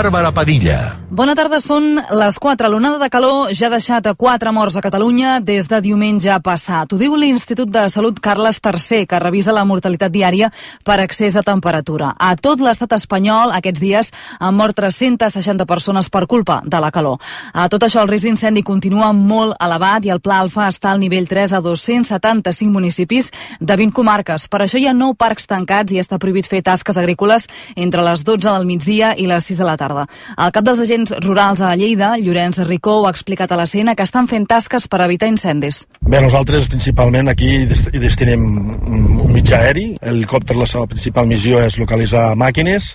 [0.00, 2.68] Bàrbara Padilla Bona tarda, són les 4.
[2.70, 6.92] L'onada de calor ja ha deixat a 4 morts a Catalunya des de diumenge passat.
[6.94, 10.52] Ho diu l'Institut de Salut Carles III, que revisa la mortalitat diària
[10.86, 12.12] per excés de temperatura.
[12.14, 17.18] A tot l'estat espanyol, aquests dies, han mort 360 persones per culpa de la calor.
[17.52, 21.02] A tot això, el risc d'incendi continua molt elevat i el Pla Alfa està al
[21.02, 24.46] nivell 3 a 275 municipis de 20 comarques.
[24.46, 28.22] Per això hi ha 9 parcs tancats i està prohibit fer tasques agrícoles entre les
[28.22, 29.89] 12 del migdia i les 6 de la tarda.
[29.90, 34.06] El cap dels agents rurals a Lleida, Llorenç Ricó, ha explicat a la CN que
[34.06, 35.84] estan fent tasques per evitar incendis.
[36.00, 38.46] Bé, nosaltres principalment aquí hi destinem
[38.90, 39.86] un mitjà aeri.
[40.00, 42.94] L'helicòpter, la seva principal missió és localitzar màquines,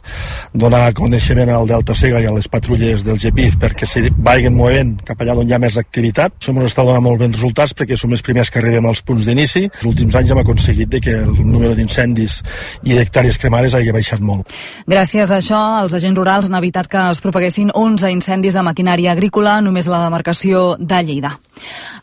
[0.53, 4.95] donar coneixement al Delta Sega i a les patrulles del GPIF perquè se vagin movent
[5.07, 6.35] cap allà on hi ha més activitat.
[6.39, 9.27] Això ens està donant molt bons resultats perquè som els primers que arribem als punts
[9.27, 9.65] d'inici.
[9.69, 12.41] Els últims anys hem aconseguit que el número d'incendis
[12.83, 14.51] i d'hectàrees cremades hagi baixat molt.
[14.87, 19.11] Gràcies a això, els agents rurals han evitat que es propaguessin 11 incendis de maquinària
[19.11, 21.35] agrícola només a la demarcació de Lleida.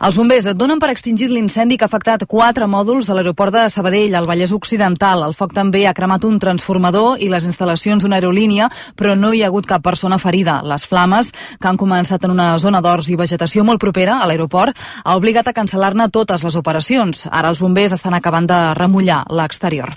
[0.02, 4.14] Els bombers donen per extingit l'incendi que ha afectat quatre mòduls a l'aeroport de Sabadell,
[4.16, 5.22] al Vallès Occidental.
[5.27, 9.42] El foc també ha cremat un transformador i les instal·lacions d'una aerolínia, però no hi
[9.42, 10.61] ha hagut cap persona ferida.
[10.64, 14.78] Les flames, que han començat en una zona d'horts i vegetació molt propera a l'aeroport,
[15.05, 17.28] ha obligat a cancel·lar-ne totes les operacions.
[17.30, 19.94] Ara els bombers estan acabant de remullar l'exterior.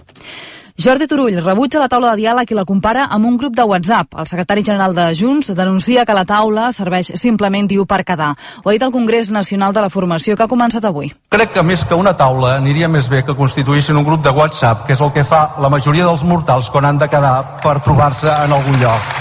[0.76, 4.17] Jordi Turull rebutja la taula de diàleg i la compara amb un grup de WhatsApp.
[4.20, 8.33] El secretari general de Junts denuncia que la taula serveix simplement, diu, per quedar.
[8.60, 11.14] Ho ha dit el Congrés Nacional de la Formació que ha començat avui.
[11.32, 14.83] Crec que més que una taula aniria més bé que constituïssin un grup de WhatsApp,
[14.83, 18.28] que és el que fa la majoria dels mortals quan han de quedar per trobar-se
[18.28, 19.16] en algun lloc.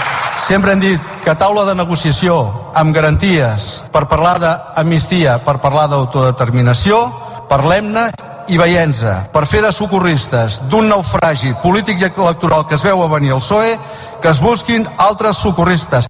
[0.49, 2.35] Sempre hem dit que taula de negociació
[2.75, 6.99] amb garanties per parlar d'amnistia, per parlar d'autodeterminació,
[7.47, 8.09] parlem-ne
[8.47, 13.11] i veient-se per fer de socorristes d'un naufragi polític i electoral que es veu a
[13.11, 13.77] venir el PSOE,
[14.21, 16.07] que es busquin altres socorristes.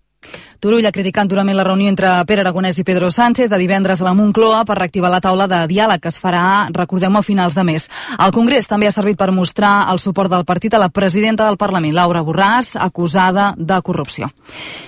[0.59, 4.05] Turull ha criticat durament la reunió entre Pere Aragonès i Pedro Sánchez de divendres a
[4.07, 7.65] la Moncloa per reactivar la taula de diàleg que es farà, recordem, a finals de
[7.67, 7.89] mes.
[8.17, 11.57] El Congrés també ha servit per mostrar el suport del partit a la presidenta del
[11.57, 14.31] Parlament, Laura Borràs, acusada de corrupció.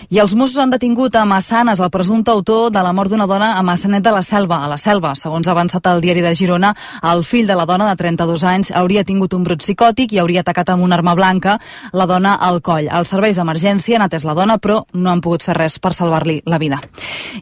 [0.09, 3.57] I els Mossos han detingut a Massanes el presumpte autor de la mort d'una dona
[3.57, 5.11] a Massanet de la Selva, a la Selva.
[5.19, 6.73] Segons ha avançat el diari de Girona,
[7.11, 10.45] el fill de la dona de 32 anys hauria tingut un brot psicòtic i hauria
[10.45, 11.57] atacat amb una arma blanca
[11.91, 12.87] la dona al coll.
[12.87, 16.41] Els serveis d'emergència han atès la dona, però no han pogut fer res per salvar-li
[16.45, 16.81] la vida.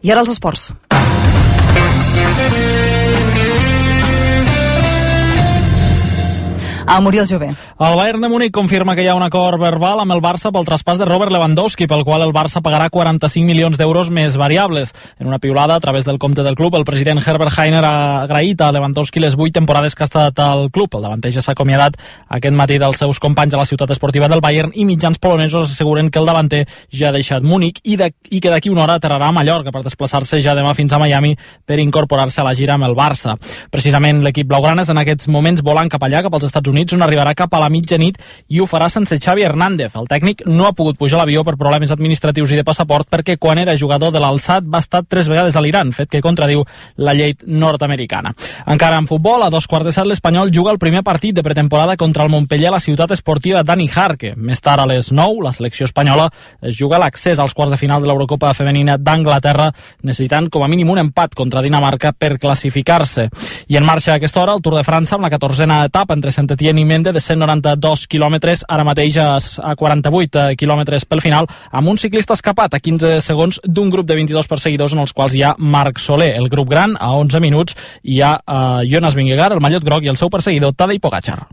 [0.02, 0.72] I ara els esports.
[6.88, 7.50] A Muriel Jové.
[7.80, 10.68] El Bayern de Múnich confirma que hi ha un acord verbal amb el Barça pel
[10.68, 14.94] traspàs de Robert Lewandowski, pel qual el Barça pagarà 45 milions d'euros més variables.
[15.18, 18.62] En una piulada a través del compte del club, el president Herbert Heiner ha agraït
[18.62, 20.94] a Lewandowski les vuit temporades que ha estat al club.
[20.94, 21.98] El davanter ja s'ha acomiadat
[22.30, 26.12] aquest matí dels seus companys a la ciutat esportiva del Bayern i mitjans polonesos asseguren
[26.12, 29.32] que el davanter ja ha deixat Múnich i, de, i que d'aquí una hora aterrarà
[29.34, 31.34] a Mallorca per desplaçar-se ja demà fins a Miami
[31.66, 33.34] per incorporar-se a la gira amb el Barça.
[33.74, 37.06] Precisament l'equip blaugrana és en aquests moments volant cap allà, cap als Estats Units, on
[37.06, 38.18] arribarà cap a la mitjanit
[38.50, 39.96] i ho farà sense Xavi Hernández.
[39.96, 43.60] El tècnic no ha pogut pujar l'avió per problemes administratius i de passaport perquè quan
[43.62, 46.66] era jugador de l'Alçat va estar tres vegades a l'Iran, fet que contradiu
[46.98, 48.34] la llei nord-americana.
[48.68, 51.98] Encara en futbol, a dos quarts de set l'Espanyol juga el primer partit de pretemporada
[51.98, 54.34] contra el Montpellier a la ciutat esportiva Dani Jarque.
[54.36, 56.30] Més tard a les 9, la selecció espanyola
[56.62, 59.72] es juga l'accés als quarts de final de l'Eurocopa Femenina d'Anglaterra,
[60.04, 63.30] necessitant com a mínim un empat contra Dinamarca per classificar-se.
[63.70, 66.32] I en marxa a aquesta hora el Tour de França amb la 14a etapa entre
[66.32, 72.00] Saint-Étienne i Mendes de 192 quilòmetres, ara mateix a 48 quilòmetres pel final, amb un
[72.02, 75.54] ciclista escapat a 15 segons d'un grup de 22 perseguidors en els quals hi ha
[75.60, 76.34] Marc Soler.
[76.40, 80.14] El grup gran, a 11 minuts, hi ha uh, Jonas Vingegaard, el mallot groc, i
[80.14, 81.44] el seu perseguidor Tadej Pogacar.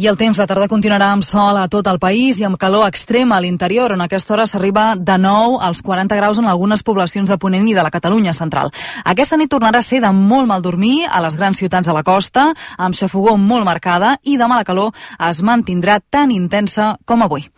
[0.00, 2.86] I el temps de tarda continuarà amb sol a tot el país i amb calor
[2.86, 6.84] extrema a l'interior, on a aquesta hora s'arriba de nou als 40 graus en algunes
[6.86, 8.70] poblacions de Ponent i de la Catalunya central.
[9.04, 12.04] Aquesta nit tornarà a ser de molt mal dormir a les grans ciutats de la
[12.06, 14.94] costa, amb xafogó molt marcada i demà la calor
[15.28, 17.50] es mantindrà tan intensa com avui.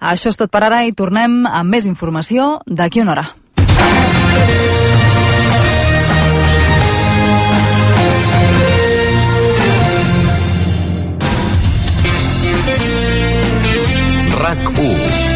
[0.00, 4.65] Això és tot per ara i tornem amb més informació d'aquí una hora.
[14.64, 15.26] RAC1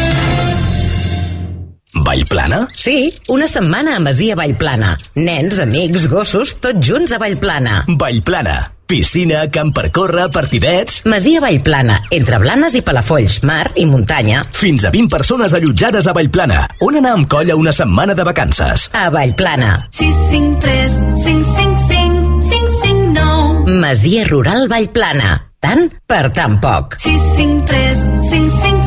[2.11, 2.67] Vallplana?
[2.73, 4.97] Sí, una setmana a Masia Vallplana.
[5.15, 7.83] Nens, amics, gossos, tots junts a Vallplana.
[7.87, 8.55] Vallplana,
[8.91, 11.03] Piscina, camp per córrer, partidets...
[11.05, 14.41] Masia Vallplana, entre Blanes i Palafolls, mar i muntanya.
[14.51, 18.89] Fins a 20 persones allotjades a Vallplana, on anar amb colla una setmana de vacances.
[18.91, 19.87] A Vallplana.
[19.95, 25.37] 653 555 559 Masia Rural Vallplana.
[25.61, 26.97] Tant per tan poc.
[26.99, 28.80] 653 555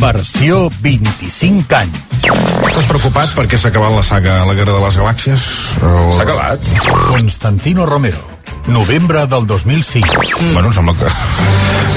[0.00, 2.26] Versió 25 anys.
[2.66, 5.48] Estàs preocupat perquè s'ha acabat la saga La Guerra de les Galàxies?
[5.82, 6.12] O...
[6.16, 6.70] S'ha acabat?
[7.10, 8.33] Constantino Romero.
[8.66, 10.06] Novembre del 2005.
[10.40, 10.52] Mm.
[10.54, 11.06] Bueno, em sembla que...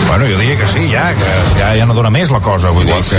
[0.07, 2.85] Bueno, jo diria que sí, ja, que ja, ja no dona més la cosa, vull
[2.87, 3.17] Igual dir sí.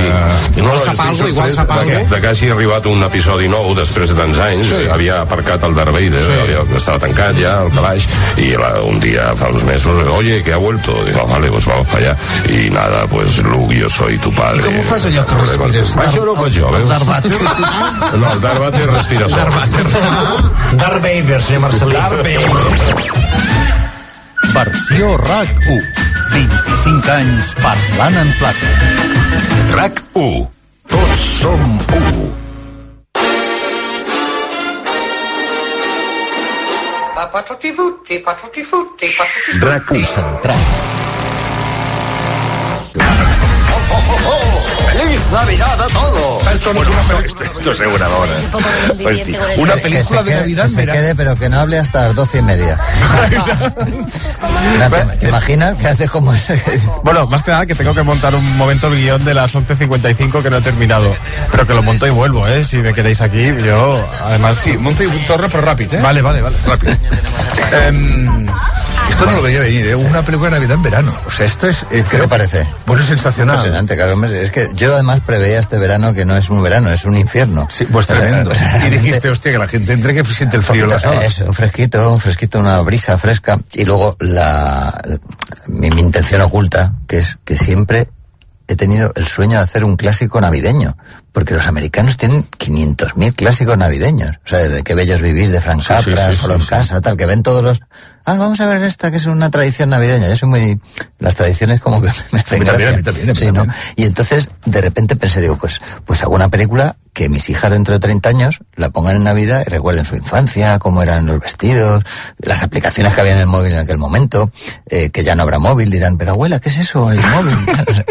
[0.55, 0.61] que...
[0.63, 1.99] Igual sap estic algo, igual sap de, algo.
[2.15, 4.71] de que hagi arribat un episodi nou després de tants anys.
[4.71, 4.87] Sí.
[4.93, 6.39] Havia aparcat el Darth Vader, Sí.
[6.45, 8.07] havia, estava tancat ja, el calaix,
[8.41, 10.97] i la, un dia, fa uns mesos, oye, que ha vuelto.
[11.05, 12.17] Digo, vale, pues vamos para allá.
[12.49, 14.63] Y nada, pues Luke, yo soy tu padre.
[14.63, 15.95] I com ho fas allò que respires?
[16.09, 16.89] Això no ho faig jo, veus?
[16.89, 18.19] Darth Vader?
[18.19, 19.53] No, el Darth Vader respira sol.
[20.73, 21.93] Darth Vader, senyor Marcelí.
[22.01, 23.38] Darth Vader.
[24.59, 25.85] Versió RAC1.
[26.35, 28.71] 25 anys parlant en plata.
[29.71, 30.49] RAC1.
[30.91, 31.63] Tots som
[31.95, 32.27] u.
[37.15, 39.63] Patatifuti, patatifuti, patatifuti.
[39.63, 40.98] RAC1 centrat.
[45.33, 46.47] Navidad a todos!
[46.47, 47.51] Esto no es una película.
[47.59, 48.33] Esto es reguladora.
[49.59, 50.93] Una película de Navidad, que se mira.
[50.95, 52.79] quede, pero que no hable hasta las doce y media.
[55.11, 56.61] ¿te, te imaginas que hace como ese?
[57.03, 60.43] Bueno, más que nada que tengo que montar un momento el guion de las 11.55
[60.43, 61.15] que no he terminado.
[61.51, 62.65] Pero que lo monto y vuelvo, ¿eh?
[62.65, 64.59] Si me queréis aquí, yo, además...
[64.63, 66.01] Sí, monta y torre, pero rápido, ¿eh?
[66.01, 66.57] Vale, vale, vale.
[66.67, 66.93] Rápido.
[67.87, 68.47] Em,
[69.09, 69.95] esto no lo veía venir, ¿eh?
[69.95, 71.15] Una película de Navidad en verano.
[71.27, 71.85] O sea, esto es...
[71.91, 72.67] eh, ¿Qué te parece?
[72.87, 73.57] Bueno, es sensacional.
[73.57, 74.25] Impresionante, claro.
[74.27, 77.67] Es que yo además preveía este verano que no es un verano, es un infierno.
[77.71, 78.51] Sí, pues O sea, tremendo.
[78.51, 81.01] o sea, Y dijiste, hostia, que la gente entre que siente el frío en la
[81.01, 81.25] sala.
[81.25, 83.59] Eso, un fresquito, un fresquito, una brisa fresca.
[83.73, 85.01] Y luego la,
[85.67, 88.09] mi, mi intención oculta, que es que siempre
[88.69, 90.97] he tenido el sueño de hacer un clásico navideño.
[91.33, 94.37] Porque los americanos tienen 500.000 clásicos navideños.
[94.45, 97.01] O sea, desde qué bellos vivís de Frank Sí, sí, Capra, sí, solo en casa,
[97.01, 97.81] tal, que ven todos los...
[98.25, 100.29] Ah, vamos a ver esta, que es una tradición navideña.
[100.29, 100.81] Yo soy muy...
[101.19, 103.27] Las tradiciones como que me hacen también, gracia.
[103.27, 103.67] también, ¿no?
[103.97, 107.95] Y entonces, de repente pensé, digo, pues, pues hago una película que mis hijas dentro
[107.95, 112.05] de 30 años la pongan en Navidad y recuerden su infancia, cómo eran los vestidos,
[112.39, 114.53] las aplicaciones que había en el móvil en aquel momento,
[114.87, 117.57] eh, que ya no habrá móvil, dirán, pero abuela, ¿qué es eso, el móvil?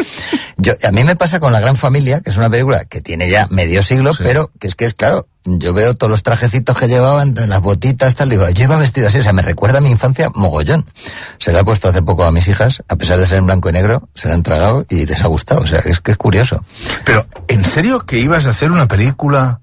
[0.58, 3.30] Yo, a mí me pasa con La Gran Familia, que es una película que tiene
[3.30, 6.88] ya medio siglo, pero que es que es claro, yo veo todos los trajecitos que
[6.88, 9.90] llevaban, las botitas, tal, digo, yo iba vestido así, o sea, me recuerda a mi
[9.90, 10.86] infancia mogollón.
[11.38, 13.70] Se lo he puesto hace poco a mis hijas, a pesar de ser en blanco
[13.70, 16.18] y negro, se la han tragado y les ha gustado, o sea, es que es
[16.18, 16.64] curioso.
[17.06, 19.62] Pero, ¿en serio que ibas a hacer una película?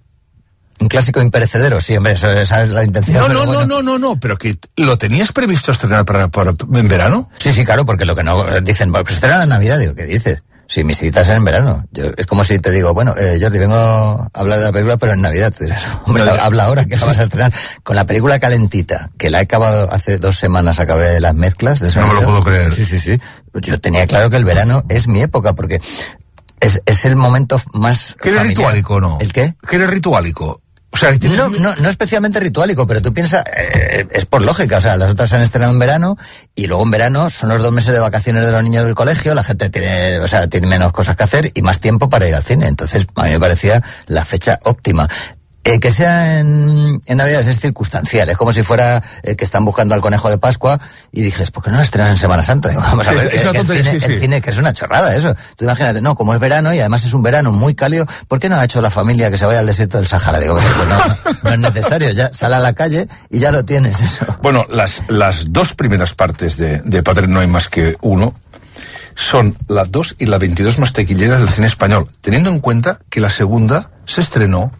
[0.80, 3.28] Un clásico imperecedero, sí, hombre, esa es la intención.
[3.28, 3.60] No, no, bueno.
[3.60, 7.30] no, no, no, no, pero que lo tenías previsto estrenar para, para en verano.
[7.38, 10.04] Sí, sí, claro, porque lo que no dicen, bueno, pues estrena en Navidad, digo, ¿qué
[10.04, 10.38] dices?
[10.66, 11.84] Sí, mis citas en verano.
[11.92, 14.96] Yo, es como si te digo, bueno, eh, Jordi, vengo a hablar de la película,
[14.96, 15.52] pero en Navidad.
[15.56, 17.52] Tú dirás, hombre, habla ahora que la vas a estrenar.
[17.82, 21.92] Con la película calentita, que la he acabado hace dos semanas, acabé las mezclas de
[22.00, 22.72] No me lo puedo creer.
[22.72, 23.18] Sí, sí, sí.
[23.54, 25.80] Yo tenía claro que el verano es mi época, porque
[26.60, 28.16] es, es el momento más.
[28.20, 29.18] ¿Que eres ritualico no?
[29.20, 29.54] ¿El qué?
[29.68, 30.62] ¿Que eres ritualico?
[30.94, 31.28] O sea, que.
[31.28, 35.10] No, no, no especialmente ritualico, pero tú piensas, eh, es por lógica, o sea, las
[35.10, 36.16] otras se han estrenado en verano
[36.54, 39.34] y luego en verano son los dos meses de vacaciones de los niños del colegio,
[39.34, 42.34] la gente tiene, o sea, tiene menos cosas que hacer y más tiempo para ir
[42.36, 42.68] al cine.
[42.68, 45.08] Entonces, a mí me parecía la fecha óptima.
[45.66, 49.64] Eh, que sea en, en Navidades es circunstancial, es como si fuera eh, que están
[49.64, 50.78] buscando al conejo de Pascua
[51.10, 52.68] y dices, ¿por qué no lo estrenan en Semana Santa?
[52.68, 54.12] Digo, vamos a ver, es el, tontería, cine, sí, sí.
[54.12, 55.34] el cine, que es una chorrada eso.
[55.56, 58.50] Tú imagínate, no, como es verano y además es un verano muy cálido, ¿por qué
[58.50, 60.38] no ha hecho la familia que se vaya al desierto del Sahara?
[60.38, 64.02] Digo, pues no, no, es necesario, ya sale a la calle y ya lo tienes
[64.02, 64.26] eso.
[64.42, 68.34] Bueno, las, las dos primeras partes de, de Padre No hay más que uno
[69.14, 73.20] son las dos y la 22 más taquilleras del cine español, teniendo en cuenta que
[73.20, 74.72] la segunda se estrenó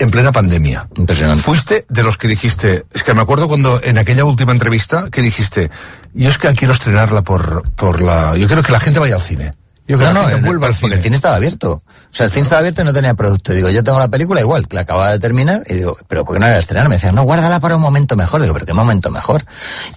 [0.00, 0.88] en plena pandemia.
[0.96, 1.42] Impresionante.
[1.42, 5.22] Fuiste de los que dijiste, es que me acuerdo cuando en aquella última entrevista que
[5.22, 5.70] dijiste,
[6.14, 9.22] yo es que quiero estrenarla por, por la, yo quiero que la gente vaya al
[9.22, 9.52] cine.
[9.86, 10.94] Yo que No, no, en- vuelva al porque cine.
[10.96, 11.72] el cine estaba abierto.
[11.72, 11.82] O
[12.14, 13.52] sea, el cine estaba abierto y no tenía producto.
[13.52, 16.34] Digo, yo tengo la película igual, que la acababa de terminar, y digo, pero ¿por
[16.36, 16.88] qué no la voy a estrenar?
[16.88, 18.40] Me decían, no, guárdala para un momento mejor.
[18.40, 19.42] Digo, pero ¿qué momento mejor?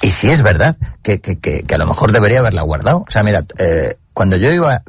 [0.02, 3.06] Y sí es verdad que, que, que, que a lo mejor debería haberla guardado.
[3.08, 4.82] O sea, mira, eh, cuando yo iba,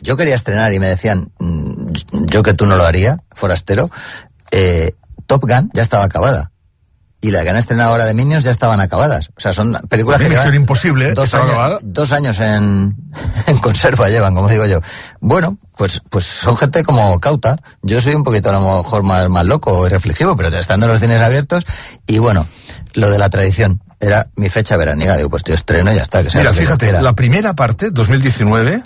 [0.00, 1.92] yo quería estrenar y me decían, mm,
[2.26, 3.90] yo que tú no lo haría, forastero,
[4.50, 4.94] eh,
[5.26, 6.50] Top Gun ya estaba acabada.
[7.20, 9.30] y la que han estrenado ahora de Minions ya estaban acabadas.
[9.36, 12.96] O sea, son películas que llevan Imposible, dos estaba años, dos años en,
[13.46, 14.80] en conserva llevan, como digo yo.
[15.20, 17.56] Bueno, pues, pues son gente como cauta.
[17.82, 21.00] Yo soy un poquito a lo mejor más, más loco y reflexivo, pero estando los
[21.00, 21.64] cines abiertos.
[22.06, 22.46] Y bueno,
[22.94, 25.16] lo de la tradición era mi fecha veraniega.
[25.16, 26.22] Digo, pues yo estreno y ya está.
[26.22, 28.82] Que Mira, que fíjate, la primera parte, 2019,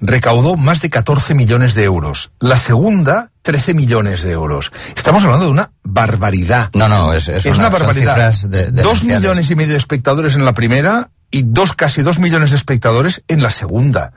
[0.00, 2.30] recaudó más de 14 millones de euros.
[2.40, 4.72] La segunda, 13 millones de euros.
[4.96, 6.70] Estamos hablando de una barbaridad.
[6.74, 8.32] No, no, es, es, Es una, barbaridad.
[8.48, 12.50] de- dos millones y medio de espectadores en la primera y dos, casi dos millones
[12.50, 14.12] de espectadores en la segunda.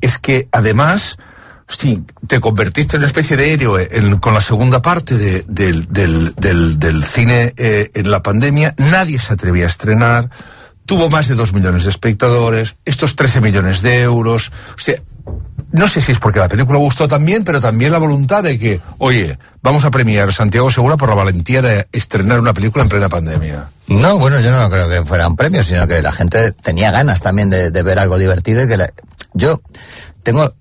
[0.00, 1.18] Es que además,
[1.68, 5.86] sí, te convertiste en una especie de héroe en- con la segunda parte de- del,
[5.92, 8.74] del- del- del cine eh, en la pandemia.
[8.78, 10.30] Nadie se atrevía a estrenar.
[10.86, 14.52] Tuvo más de dos millones de espectadores, estos 13 millones de euros.
[14.76, 14.96] O sea,
[15.72, 18.80] no sé si es porque la película gustó también, pero también la voluntad de que,
[18.98, 22.88] oye, vamos a premiar a Santiago Segura por la valentía de estrenar una película en
[22.88, 23.68] plena pandemia.
[23.88, 27.20] No, bueno, yo no creo que fuera un premio, sino que la gente tenía ganas
[27.20, 28.92] también de, de ver algo divertido y que la-
[29.34, 29.60] yo
[30.22, 30.54] tengo,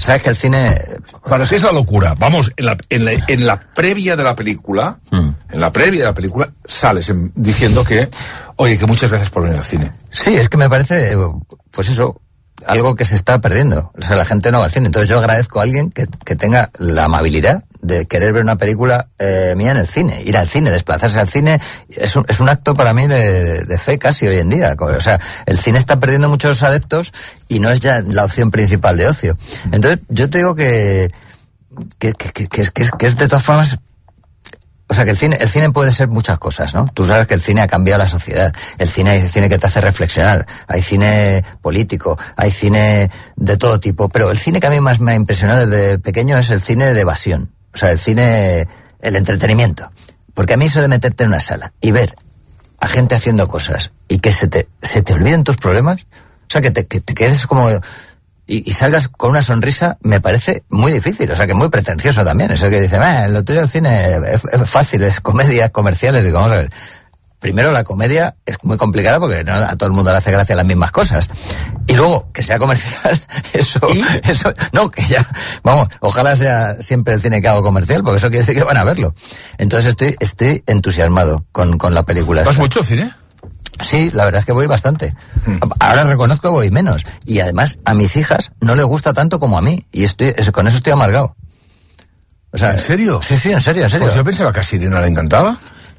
[0.00, 0.80] sabes que el cine,
[1.28, 2.14] Para qué es la locura.
[2.18, 5.28] Vamos, en la, en la, en la previa de la película, Mm.
[5.52, 8.08] en la previa de la película, sales en- diciendo que,
[8.56, 9.92] oye, que muchas gracias por venir al cine.
[10.10, 11.16] sí, es que me parece, eh,
[11.70, 12.21] pues eso,
[12.66, 13.90] algo que se está perdiendo.
[13.98, 14.86] O sea, la gente no va al cine.
[14.86, 19.08] Entonces yo agradezco a alguien que, que tenga la amabilidad de querer ver una película
[19.18, 20.22] eh, mía en el cine.
[20.24, 23.78] Ir al cine, desplazarse al cine, es un, es un acto para mí de, de
[23.78, 24.76] fe casi hoy en día.
[24.78, 27.12] O sea, el cine está perdiendo muchos adeptos
[27.48, 29.36] y no es ya la opción principal de ocio.
[29.72, 31.10] Entonces yo te digo que,
[31.98, 33.78] que, que, que- que es, que es- de todas formas
[34.92, 36.84] o sea que el cine, el cine puede ser muchas cosas, ¿no?
[36.92, 38.54] Tú sabes que el cine ha cambiado la sociedad.
[38.76, 43.80] El cine hay cine que te hace reflexionar, hay cine político, hay cine de todo
[43.80, 46.60] tipo, pero el cine que a mí más me ha impresionado desde pequeño es el
[46.60, 48.68] cine de evasión, o sea, el cine,
[49.00, 49.90] el entretenimiento.
[50.34, 52.14] Porque a mí eso de meterte en una sala y ver
[52.78, 56.60] a gente haciendo cosas y que se te, se te olviden tus problemas, o sea,
[56.60, 57.70] que te, que te quedes como
[58.52, 62.22] y, y salgas con una sonrisa me parece muy difícil, o sea que muy pretencioso
[62.22, 62.50] también.
[62.50, 66.22] Eso que dice, "Ah, lo tuyo cine es, es fácil, es comedia, comerciales.
[66.22, 66.70] Digo, vamos a ver.
[67.38, 70.54] Primero, la comedia es muy complicada porque no a todo el mundo le hace gracia
[70.54, 71.28] las mismas cosas.
[71.88, 73.20] Y luego, que sea comercial,
[73.54, 73.80] eso,
[74.22, 75.26] eso, no, que ya,
[75.64, 78.76] vamos, ojalá sea siempre el cine que hago comercial, porque eso quiere decir que van
[78.76, 79.14] a verlo.
[79.58, 82.42] Entonces estoy, estoy entusiasmado con, con la película.
[82.42, 82.60] ¿Vas esta.
[82.62, 83.12] mucho cine?
[83.80, 85.14] Sí, la verdad es que voy bastante.
[85.46, 85.56] Hmm.
[85.80, 87.04] Ahora reconozco que voy menos.
[87.24, 89.84] Y además, a mis hijas no les gusta tanto como a mí.
[89.92, 91.34] Y estoy, es- con eso estoy amargado.
[92.52, 93.20] O sea, ¿En serio?
[93.26, 94.06] Sí, sí, en serio, en serio.
[94.06, 95.56] Pues yo pensaba que a Sirena le encantaba.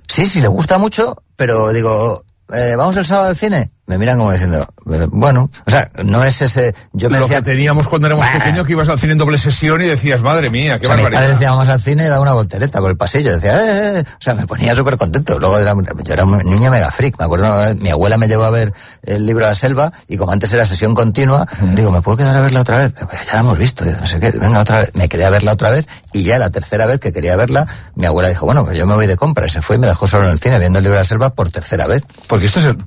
[0.08, 3.72] Sí, sí, le gusta mucho, pero digo, eh, ¿vamos el sábado al cine?
[3.86, 4.66] Me miran como diciendo,
[5.12, 6.74] bueno, o sea, no es ese...
[6.94, 9.38] Yo me Lo decía, que teníamos cuando éramos pequeños, que ibas al cine en doble
[9.38, 11.28] sesión y decías, madre mía, qué o sea, barbaridad.
[11.28, 13.34] decía, vamos al cine y daba una voltereta por el pasillo.
[13.34, 14.04] Decía, eh, eh, eh.
[14.08, 15.38] o sea, me ponía súper contento.
[15.38, 17.20] Luego era, yo era un niño mega freak.
[17.20, 18.74] Me acuerdo, mi abuela me llevó a ver
[19.04, 22.38] el libro de la selva y como antes era sesión continua, digo, ¿me puedo quedar
[22.38, 22.94] a verla otra vez?
[22.94, 24.92] Pues ya la hemos visto, no sé qué, venga otra vez.
[24.94, 28.30] Me quería verla otra vez y ya la tercera vez que quería verla, mi abuela
[28.30, 29.46] dijo, bueno, pues yo me voy de compra.
[29.46, 31.08] Y se fue y me dejó solo en el cine viendo el libro de la
[31.08, 32.06] selva por tercera vez.
[32.28, 32.78] Porque esto es el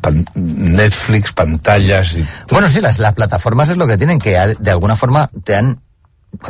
[0.00, 2.26] pan- Netflix, pantallas y...
[2.50, 5.80] Bueno, sí, las, las plataformas es lo que tienen, que de alguna forma te han,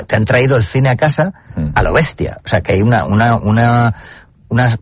[0.07, 1.33] te han traído el cine a casa
[1.75, 2.39] a lo bestia.
[2.45, 3.95] O sea, que hay una, una, una,
[4.49, 4.79] una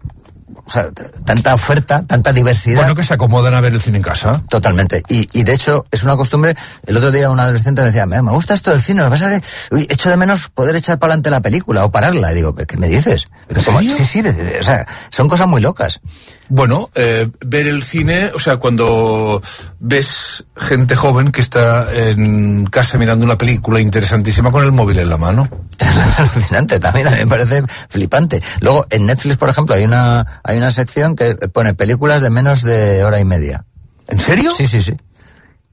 [0.64, 0.88] o sea,
[1.24, 2.78] tanta oferta, tanta diversidad.
[2.78, 4.42] Bueno, que se acomodan a ver el cine en casa.
[4.48, 5.00] Totalmente.
[5.08, 6.56] Y, y de hecho, es una costumbre.
[6.86, 9.32] El otro día un adolescente me decía, me, gusta esto del cine, lo que pasa
[9.36, 9.40] es
[9.70, 12.32] que uy, echo de menos poder echar para adelante la película o pararla.
[12.32, 13.26] Y digo, ¿qué me dices?
[13.48, 13.96] ¿En Como- serio?
[13.96, 14.22] Sí, sí,
[14.58, 16.00] o sea, son cosas muy locas.
[16.48, 19.42] Bueno, eh, ver el cine, o sea, cuando
[19.80, 25.10] ves gente joven que está en casa mirando una película interesantísima con el móvil en
[25.10, 25.48] la mano.
[25.78, 28.42] Es alucinante, también a mí me parece flipante.
[28.60, 32.62] Luego, en Netflix, por ejemplo, hay una, hay una sección que pone películas de menos
[32.62, 33.64] de hora y media.
[34.08, 34.52] ¿En serio?
[34.56, 34.94] Sí, sí, sí.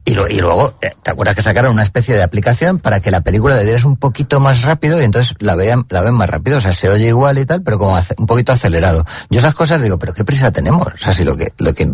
[0.06, 3.56] Y, luego, eh, ¿te acuerdas que sacaron una especie de aplicación para que la película
[3.56, 6.58] le dieras un poquito más rápido y entonces la vean, la ven más rápido?
[6.58, 9.06] O sea, se oye igual y tal, pero como un poquito acelerado.
[9.30, 10.86] Yo esas cosas digo, pero qué prisa tenemos.
[10.88, 11.86] O sea, si lo que, lo que,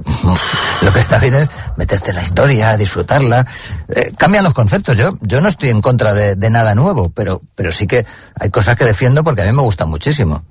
[0.82, 3.46] lo que está bien es meterte en la historia, disfrutarla.
[3.90, 4.98] Eh, cambian los conceptos.
[4.98, 8.08] Yo, yo no estoy en contra de, nada nuevo, pero, pero sí que
[8.40, 10.44] hay cosas que defiendo porque a mí me gustan muchísimo.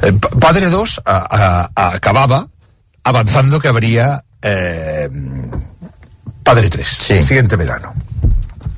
[0.00, 2.48] Eh, Pa- Padre 2 a- a- acababa
[3.04, 4.24] avanzando que habría
[6.46, 6.88] Padre 3,
[7.26, 7.92] siguiente verano.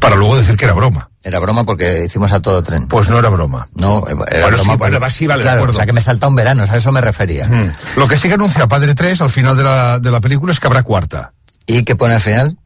[0.00, 1.10] Para luego decir que era broma.
[1.22, 2.86] Era broma porque hicimos a todo tren.
[2.88, 3.68] Pues no era broma.
[3.74, 5.64] No, era Bueno, broma sí, porque- bueno, sí, vale, claro.
[5.64, 7.46] O sea, que me salta un verano, o sea, a eso me refería.
[7.48, 7.72] Mm.
[7.96, 10.60] Lo que sí que anuncia Padre 3 al final de la, de la película es
[10.60, 11.32] que habrá cuarta.
[11.66, 12.56] ¿Y qué pone al final?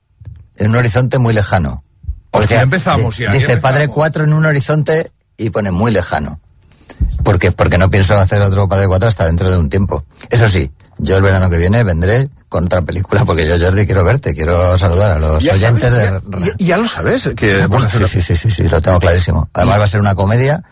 [0.57, 1.83] En un horizonte muy lejano.
[2.31, 3.63] Porque ya empezamos, ya, ya Dice empezamos.
[3.73, 6.39] Padre 4 en un horizonte y pone muy lejano.
[7.25, 10.05] porque, porque no pienso hacer otro Padre 4 hasta dentro de un tiempo.
[10.31, 14.05] Eso sí, yo el verano que viene vendré con otra película porque yo, Jordi, quiero
[14.05, 16.39] verte, quiero saludar a los Ya oyentes sabes, de...
[16.39, 19.49] ya, ya- ya lo sabes, que Sí, hacer- sí, sí, sí, sí, lo tengo clarísimo.
[19.55, 20.63] Además va a ser una comedia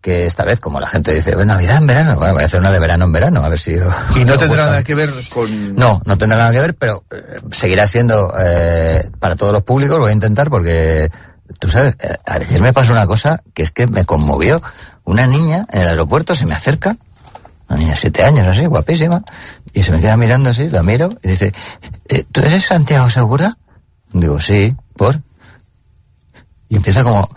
[0.00, 2.60] que esta vez, como la gente dice, "Ven, Navidad en verano, bueno, voy a hacer
[2.60, 3.72] una de verano en verano, a ver si...
[4.14, 5.74] Y no tendrá nada que ver con...
[5.74, 9.98] No, no tendrá nada que ver, pero eh, seguirá siendo eh, para todos los públicos,
[9.98, 11.10] voy a intentar porque,
[11.58, 14.62] tú sabes, eh, a veces me pasa una cosa que es que me conmovió.
[15.06, 16.96] Una niña en el aeropuerto se me acerca,
[17.68, 19.22] una niña de siete años así, guapísima,
[19.72, 21.52] y se me queda mirando así, la miro, y dice,
[22.08, 23.56] eh, ¿tú eres Santiago Segura?
[24.12, 25.20] Digo, sí, ¿por?
[26.68, 27.28] Y empieza como,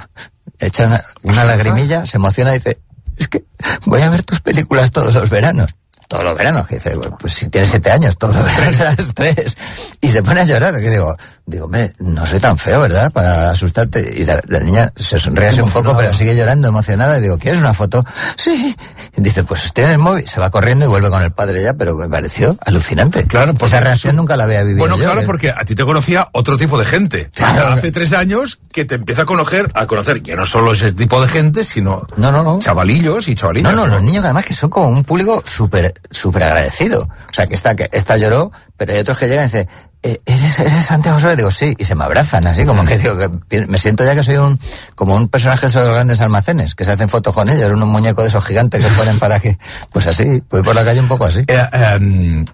[0.60, 2.80] echa una, una lagrimilla, se emociona y dice,
[3.18, 3.46] es que
[3.86, 5.76] voy a ver tus películas todos los veranos.
[6.08, 9.14] Todos los veranos, que dice, pues si tienes siete años, todos los veranos a las
[9.14, 9.58] tres.
[10.00, 13.12] Y se pone a llorar, que digo, digo, hombre, no soy tan feo, ¿verdad?
[13.12, 14.14] Para asustarte.
[14.18, 17.18] Y la, la niña se sonríe un poco, pero sigue llorando, emocionada.
[17.18, 18.06] Y digo, ¿quieres una foto?
[18.38, 18.74] Sí.
[19.18, 20.26] Y dice, pues tiene el móvil.
[20.28, 23.26] Se va corriendo y vuelve con el padre ya, pero me pareció alucinante.
[23.28, 25.76] Claro, porque Esa reacción nunca la había vivido Bueno, yo, claro, que- porque a ti
[25.76, 27.30] te conocía otro tipo de gente.
[27.36, 27.64] Claro.
[27.64, 30.94] Hasta hace tres años que te empieza a conocer, a conocer ya no solo ese
[30.94, 32.60] tipo de gente, sino No, no, no.
[32.60, 33.74] chavalillos y chavalillas.
[33.76, 37.02] No, no, los niños además que son como un público súper súper agradecido.
[37.04, 39.68] O sea, que esta, que esta lloró, pero hay otros que llegan y dicen,
[40.04, 41.36] "Eh, ¿eres, eres Santiago Soler?
[41.38, 43.18] Digo, sí, y se me abrazan así, como que digo,
[43.50, 44.60] que me siento ya que soy un,
[44.96, 48.24] como un personaje de esos grandes almacenes, que se hacen fotos con ellos, unos muñecos
[48.24, 49.58] de esos gigantes que ponen para que,
[49.92, 51.40] pues así, voy por la calle un poco así.
[51.48, 51.96] Eh, eh,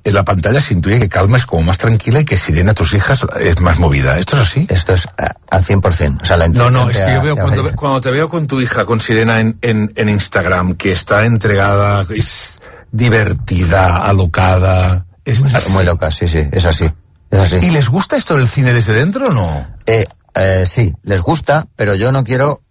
[0.04, 2.94] en la pantalla se intuye que Calma es como más tranquila y que Sirena, tus
[2.94, 4.18] hijas, es más movida.
[4.18, 4.66] ¿Esto es así?
[4.70, 6.24] Esto es a- al 100%.
[6.24, 8.62] O sea, la No, no, es que yo veo cuando, cuando te veo con tu
[8.62, 12.62] hija, con Sirena en, en, en Instagram, que está entregada, es
[12.94, 15.06] divertida, alocada.
[15.26, 15.72] Es así.
[15.72, 16.90] Muy loca, sí, sí, es así.
[17.30, 17.58] Es así.
[17.62, 19.68] ¿Y les gusta esto del cine desde dentro o no?
[19.86, 22.62] Eh, eh, sí, les gusta, pero yo no quiero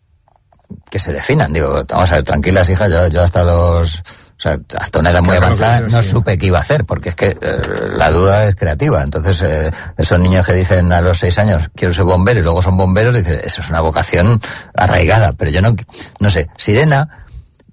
[0.91, 1.53] que se definan.
[1.53, 3.99] Digo, vamos a ver, tranquilas, hija, yo, yo hasta los...
[3.99, 7.15] O sea, hasta una edad muy avanzada no supe qué iba a hacer, porque es
[7.15, 7.63] que eh,
[7.97, 9.01] la duda es creativa.
[9.01, 12.61] Entonces, eh, esos niños que dicen a los seis años, quiero ser bombero, y luego
[12.61, 14.41] son bomberos, dicen, eso es una vocación
[14.75, 15.33] arraigada.
[15.35, 15.77] Pero yo no,
[16.19, 17.22] no sé, Sirena,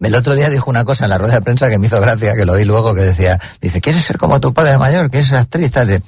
[0.08, 2.36] el otro día dijo una cosa en la rueda de prensa que me hizo gracia,
[2.36, 5.10] que lo oí luego, que decía, dice, ¿quieres ser como tu padre mayor?
[5.10, 5.72] ¿Quieres ser actriz?
[5.72, 6.02] Tal, de,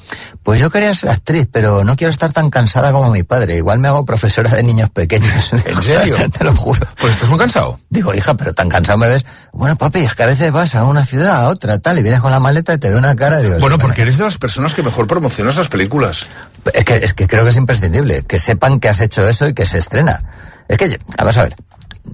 [0.43, 3.58] pues yo quería ser actriz, pero no quiero estar tan cansada como mi padre.
[3.58, 5.51] Igual me hago profesora de niños pequeños.
[5.65, 6.15] ¿En serio?
[6.38, 6.80] Te lo juro.
[6.99, 7.80] Pues estás muy cansado.
[7.89, 9.25] Digo, hija, pero tan cansado me ves.
[9.51, 12.21] Bueno, papi, es que a veces vas a una ciudad, a otra, tal, y vienes
[12.21, 14.73] con la maleta y te veo una cara digo, Bueno, porque eres de las personas
[14.73, 16.27] que mejor promocionas las películas.
[16.73, 19.54] es que, es que creo que es imprescindible que sepan que has hecho eso y
[19.54, 20.21] que se estrena.
[20.69, 21.56] Es que, yo- vamos a ver,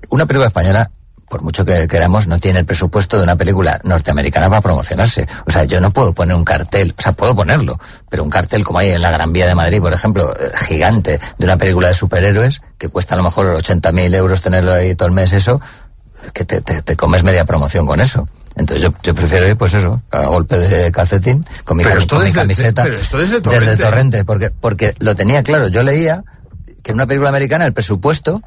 [0.10, 0.90] una película española,
[1.30, 5.28] por mucho que queramos, no tiene el presupuesto de una película norteamericana para promocionarse.
[5.46, 7.78] O sea, yo no puedo poner un cartel, o sea, puedo ponerlo,
[8.10, 11.20] pero un cartel como hay en la Gran Vía de Madrid, por ejemplo, eh, gigante,
[11.38, 15.10] de una película de superhéroes, que cuesta a lo mejor 80.000 euros tenerlo ahí todo
[15.10, 15.60] el mes, eso,
[16.34, 18.28] que te, te- te comes media promoción con eso.
[18.56, 22.02] Entonces yo, yo prefiero ir, pues eso, a golpe de calcetín, con mi, Pero cam-
[22.02, 22.84] esto con mi camiseta.
[22.84, 23.70] pero esto desde Torrente.
[23.70, 25.68] Desde Torrente, porque, porque lo tenía claro.
[25.68, 26.24] Yo leía
[26.82, 28.42] que en una película americana el presupuesto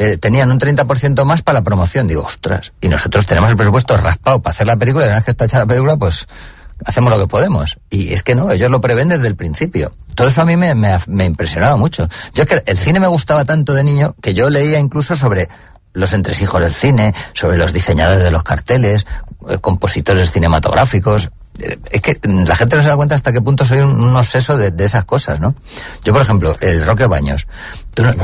[0.00, 2.08] eh, tenían un 30% más para la promoción.
[2.08, 5.26] Digo, ostras, y nosotros tenemos el presupuesto raspado para hacer la película, y una vez
[5.26, 6.26] que está hecha la película, pues
[6.86, 7.76] hacemos lo que podemos.
[7.90, 9.94] Y es que no, ellos lo prevén desde el principio.
[10.14, 12.08] Todo eso a mí me, me, me impresionaba mucho.
[12.32, 15.50] Yo es que el cine me gustaba tanto de niño que yo leía incluso sobre
[15.92, 19.06] los entresijos del cine, sobre los diseñadores de los carteles,
[19.50, 21.28] eh, compositores cinematográficos.
[21.90, 24.72] Es que la gente no se da cuenta hasta qué punto soy un, obseso de,
[24.84, 25.54] esas cosas, ¿no?
[26.04, 27.46] Yo, por ejemplo, el Roque Baños.
[27.94, 28.14] Tú, no-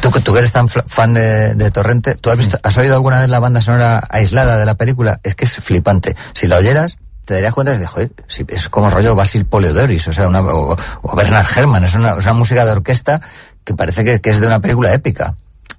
[0.00, 4.02] tú, que eres tan fan de, Torrente, ¿tú has, oído alguna vez la banda sonora
[4.08, 5.20] aislada de la película?
[5.22, 6.16] Es que es flipante.
[6.32, 10.12] Si la oyeras, te darías cuenta de, joder, si es como rollo Basil Poliodoris, o
[10.12, 10.76] sea, una, o,
[11.16, 13.20] Bernard Herrmann, es una, música de orquesta
[13.64, 15.34] que parece que es de una película épica.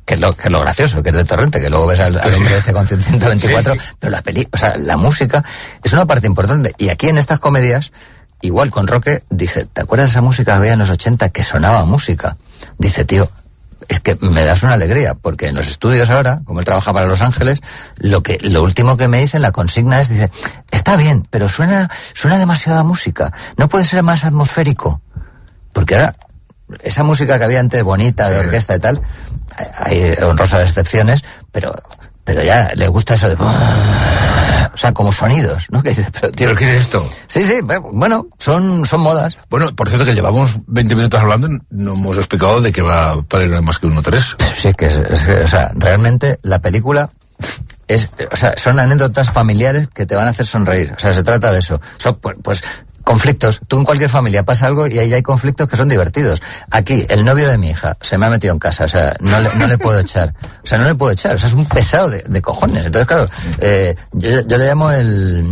[0.07, 2.17] Que es, lo, que es lo gracioso, que es de Torrente, que luego ves al,
[2.17, 3.85] al hombre ese con 124, Sí, sí.
[3.99, 5.43] pero la peli, o sea, la música
[5.83, 6.73] es una parte importante.
[6.77, 7.91] Y aquí en estas comedias,
[8.41, 11.43] igual con Roque, dije, ¿te acuerdas de esa música que había en los 80 que
[11.43, 12.37] sonaba música?
[12.77, 13.29] Dice, tío,
[13.89, 17.05] es que me das una alegría, porque en los estudios ahora, como él trabaja para
[17.05, 17.59] Los Ángeles,
[17.97, 20.31] lo que, lo último que me dicen, la consigna es, dice,
[20.71, 25.01] está bien, pero suena, suena demasiada música, no puede ser más atmosférico.
[25.73, 26.15] Porque ahora,
[26.81, 29.01] esa música que había antes bonita, de orquesta y tal,
[29.79, 31.73] hay honrosas excepciones, pero,
[32.23, 33.35] pero ya le gusta eso de...
[34.73, 35.81] O sea, como sonidos, ¿no?
[35.81, 37.03] Que dices, pero tío, ¿Pero qué es esto?
[37.25, 39.35] Sí, sí, bueno, son, son modas.
[39.49, 43.55] Bueno, por cierto que llevamos 20 minutos hablando no hemos explicado de qué va No
[43.55, 44.35] hay más que uno tres.
[44.61, 47.09] Sí, que, es- es que, o sea, realmente la película
[47.87, 50.93] es, o sea, son anécdotas familiares que te van a hacer sonreír.
[50.95, 51.81] O sea, se trata de eso.
[51.97, 52.61] Son, pues, pues,
[53.07, 53.61] conflictos.
[53.67, 56.41] Tú en cualquier familia pasa algo y ahí hay conflictos que son divertidos.
[56.71, 59.39] Aquí, el novio de mi hija se me ha metido en casa, o sea, no
[59.39, 60.33] le, no le puedo echar.
[60.63, 62.85] O sea, no le puedo echar, o sea, es un pesado de, de cojones.
[62.85, 65.45] Entonces, claro, eh, yo, yo le llamo el...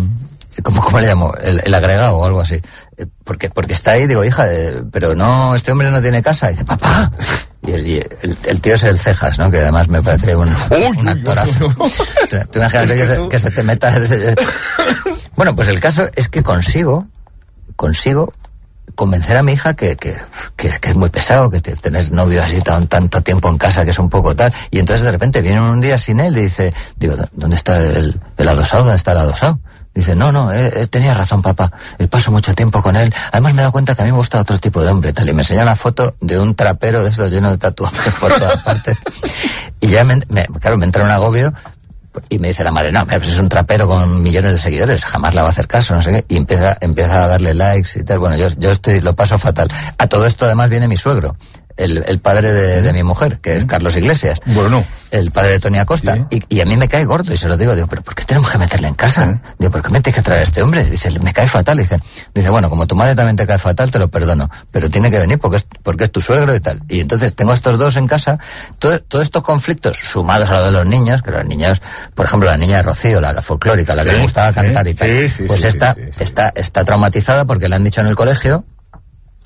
[0.64, 1.34] ¿Cómo, cómo le llamo?
[1.44, 2.56] El, el agregado o algo así.
[2.98, 6.48] Eh, Porque, porque está ahí, digo, hija, eh, pero no, este hombre no tiene casa.
[6.50, 7.12] Y dice, papá.
[7.68, 9.50] Y el, y el- el tío es el Cejas, ¿no?
[9.52, 10.48] Que además me parece un,
[10.98, 11.74] un actorazo.
[12.56, 13.94] Imagínate que se, que se te meta...
[15.36, 17.06] Bueno, pues el caso es que consigo,
[17.76, 18.34] consigo
[18.96, 20.16] convencer a mi hija que, que,
[20.68, 23.84] es, que es muy pesado, que te- tener novio así tan, tanto tiempo en casa,
[23.84, 24.54] que es un poco tal.
[24.72, 28.20] Y entonces de repente viene un día sin él y dice, digo, ¿dónde está el,
[28.38, 28.84] el adosado?
[28.84, 29.60] ¿Dónde está el adosado?
[29.94, 31.72] Dice, no, no, eh, eh, tenía razón, papá.
[32.00, 33.14] Eh, paso mucho tiempo con él.
[33.32, 35.28] Además me he dado cuenta que a mí me gusta otro tipo de hombre, tal.
[35.30, 38.58] Y me enseña una foto de un trapero de estos lleno de tatuajes por todas
[38.64, 38.98] partes.
[39.80, 40.20] Y ya, me-
[40.60, 41.54] claro, me entra un agobio
[42.30, 45.34] y me dice la madre, no, pues es un trapero con millones de seguidores, jamás
[45.34, 46.26] le va a hacer caso, no sé qué.
[46.30, 48.20] Y empieza, empieza a darle likes y tal.
[48.20, 49.68] Bueno, yo, yo estoy, lo paso fatal.
[49.98, 51.36] A todo esto además viene mi suegro.
[51.78, 54.40] El, el padre de, de mi mujer, que es Carlos Iglesias.
[54.46, 54.84] Bueno.
[55.12, 56.28] El padre de Tony Acosta.
[56.30, 57.74] Y, y a mí me cae gordo y se lo digo.
[57.76, 59.40] Digo, pero ¿por qué tenemos que meterle en casa?
[59.60, 60.84] Digo, ¿por qué me tienes que traer a este hombre?
[60.84, 61.78] Dice, me cae fatal.
[61.78, 62.00] Dice,
[62.34, 64.50] dice, bueno, como tu madre también te cae fatal, te lo perdono.
[64.72, 66.82] Pero tiene que venir porque es, porque es tu suegro y tal.
[66.90, 68.40] Y entonces tengo a estos dos en casa.
[68.80, 71.82] Todo- todos estos conflictos, sumados a lo de los niños, que los niños,
[72.14, 74.88] por ejemplo, la niña de Rocío, la folclórica, la que Sí, le gustaba sí, cantar
[74.88, 78.08] y tal, sí, sí, pues sí, esta, Está, está traumatizada porque le han dicho en
[78.08, 78.66] el colegio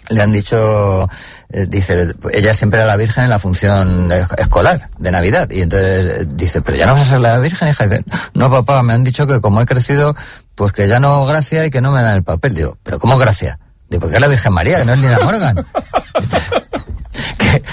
[0.10, 1.08] le han dicho,
[1.52, 5.50] eh, dice, ella siempre era la Virgen en la función escolar de Navidad.
[5.52, 7.86] Y entonces eh, dice, pero ya no vas a ser la Virgen, hija.
[7.86, 10.15] Y dice, no, papá, me han dicho que como he crecido,
[10.56, 12.56] pues que ya no gracia y que no me dan el papel.
[12.56, 13.60] Digo, pero ¿cómo gracia?
[13.89, 15.65] Digo, porque es la Virgen María, que no es Nina Morgan.
[17.38, 17.63] Que-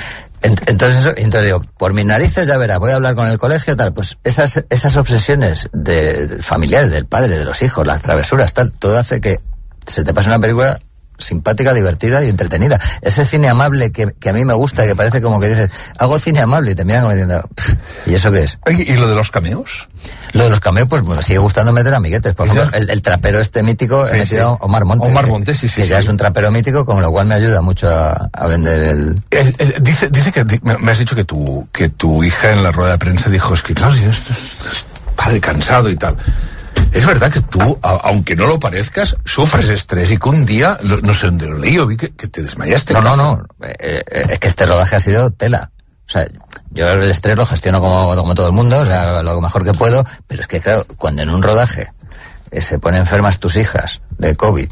[0.42, 3.76] ent- entonces, entonces digo, por mis narices ya verá, voy a hablar con el colegio,
[3.76, 8.54] tal, pues esas, esas obsesiones de, de familiares, del padre, de los hijos, las travesuras,
[8.54, 9.40] tal, todo hace que
[9.86, 10.80] se te pase una película
[11.18, 12.80] simpática, divertida y entretenida.
[13.02, 16.18] Ese cine amable que, que a mí me gusta, que parece como que dices, hago
[16.18, 17.74] cine amable y te miran como diciendo, "Pff,
[18.06, 18.58] ¿y eso qué es?
[18.68, 19.88] ¿Y lo de los cameos?
[20.32, 22.34] Lo de los cameos, pues me sigue gustando meter amiguetes.
[22.34, 24.58] Por ejemplo, el, el trapero este mítico, Sí, he metido sí.
[24.60, 25.08] Omar Montes.
[25.10, 27.60] Omar Montes, sí, sí, Que ya es un trapero mítico, con lo cual me ayuda
[27.62, 29.22] mucho a, a vender el...
[29.30, 32.62] El- el- dice, dice que me me has dicho que tu, que tu hija en
[32.62, 34.84] la rueda de prensa dijo, es que claro, si es, es
[35.16, 36.16] padre cansado y tal.
[36.96, 41.12] Es verdad que tú, aunque no lo parezcas, sufres estrés y que un día, no
[41.12, 42.94] sé dónde lo leí, o vi que, te desmayaste.
[42.94, 43.46] No, no, no.
[43.60, 45.70] Eh, eh, es que este rodaje ha sido tela.
[46.06, 46.26] O sea,
[46.70, 50.06] yo el estrés lo gestiono como, todo el mundo, o sea, lo mejor que puedo,
[50.26, 51.92] pero es que, claro, cuando en un rodaje
[52.50, 54.70] eh, se ponen enfermas tus hijas de COVID,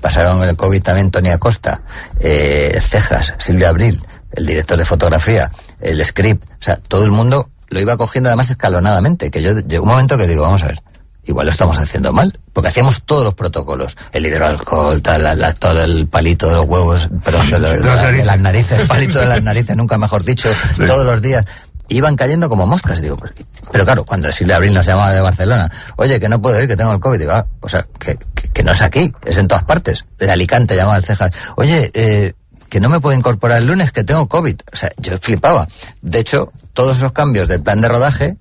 [0.00, 1.80] pasaron el COVID también Tony Acosta,
[2.20, 7.50] eh, Cejas, Silvia Abril, el director de fotografía, el script, o sea, todo el mundo
[7.68, 10.80] lo iba cogiendo además escalonadamente, que yo llegó un momento que digo, vamos a ver,
[11.26, 15.52] igual lo estamos haciendo mal, porque hacíamos todos los protocolos, el hidroalcohol, tal, la- la-
[15.54, 18.86] todo el palito de los huevos, perdón, de, lo- de la- de las narices, el
[18.86, 20.48] palito de las narices, nunca mejor dicho,
[20.86, 21.44] todos los días.
[21.88, 23.32] Iban cayendo como moscas, digo, pues,
[23.70, 26.76] pero claro, cuando Silvia Abril nos llamaba de Barcelona, oye, que no puedo ir, que
[26.76, 29.48] tengo el COVID, digo, ah, o sea, que, que- que no es aquí, es en
[29.48, 30.06] todas partes.
[30.18, 32.32] De Alicante llamaba el Cejas, oye, eh,
[32.70, 34.56] que no me puedo incorporar el lunes, que tengo COVID.
[34.72, 35.68] O sea, yo flipaba.
[36.00, 38.36] De hecho, todos esos cambios del plan de rodaje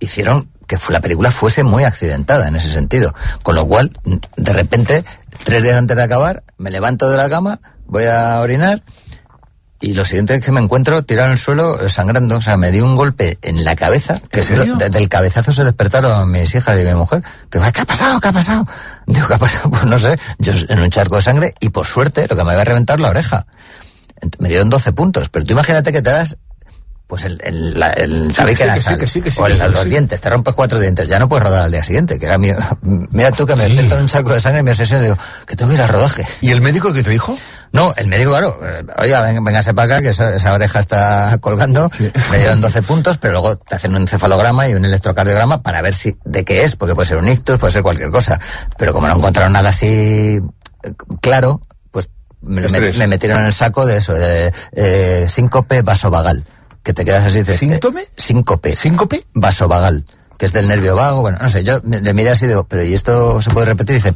[0.00, 3.14] hicieron que la película fuese muy accidentada en ese sentido.
[3.42, 3.90] Con lo cual,
[4.36, 5.04] de repente,
[5.44, 8.80] tres días antes de acabar, me levanto de la cama, voy a orinar
[9.80, 12.36] y lo siguiente es que me encuentro tirado en el suelo eh, sangrando.
[12.36, 14.76] O sea, me di un golpe en la cabeza, que ¿En serio?
[14.76, 17.20] desde el cabezazo se despertaron mis hijas y mi mujer.
[17.50, 18.20] Que, "Ay, ¿qué ha pasado?
[18.20, 18.64] ¿Qué ha pasado?
[19.08, 19.70] Digo, ¿qué ha pasado?
[19.70, 22.52] Pues no sé, yo en un charco de sangre y por suerte lo que me
[22.52, 23.44] había reventado la oreja.
[24.38, 26.36] Me dieron 12 puntos, pero tú imagínate que te das
[27.12, 29.70] pues el, el, la- el Sí, que sí, que sí, que sí, o que el-
[29.72, 32.38] los dientes, te rompes cuatro dientes, ya no puedes rodar al día siguiente, que era
[32.38, 32.48] mi,
[33.10, 35.18] mira tú que me despierto en un charco de sangre y me obsesiono y digo,
[35.46, 36.26] que tengo que ir al rodaje.
[36.40, 37.36] ¿Y el médico que te dijo?
[37.72, 41.36] No, el médico, claro, eh, oiga, ven- véngase para acá, que esa, esa oreja está
[41.42, 41.90] colgando.
[42.30, 45.92] Me dieron 12 puntos, pero luego te hacen un encefalograma y un electrocardiograma para ver
[45.92, 48.40] si de qué es, porque puede ser un ictus, puede ser cualquier cosa.
[48.78, 50.40] Pero como no encontraron nada así
[50.82, 52.08] eh, claro, pues
[52.40, 56.44] me metieron en el saco de eso, de eh, síncope vasovagal,
[56.82, 57.38] que te quedas así.
[57.38, 58.02] dices, ¿Síntome?
[58.02, 58.74] eh, síncope.
[58.76, 59.24] ¿Síncope?
[59.34, 60.04] Vasovagal,
[60.38, 62.82] que es del nervio vago, bueno, no sé, yo le miré así y digo, pero
[62.84, 63.96] ¿y esto se puede repetir?
[63.96, 64.14] Y dice,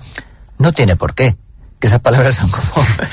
[0.58, 1.36] no tiene por qué.
[1.78, 2.64] Que esas palabras son como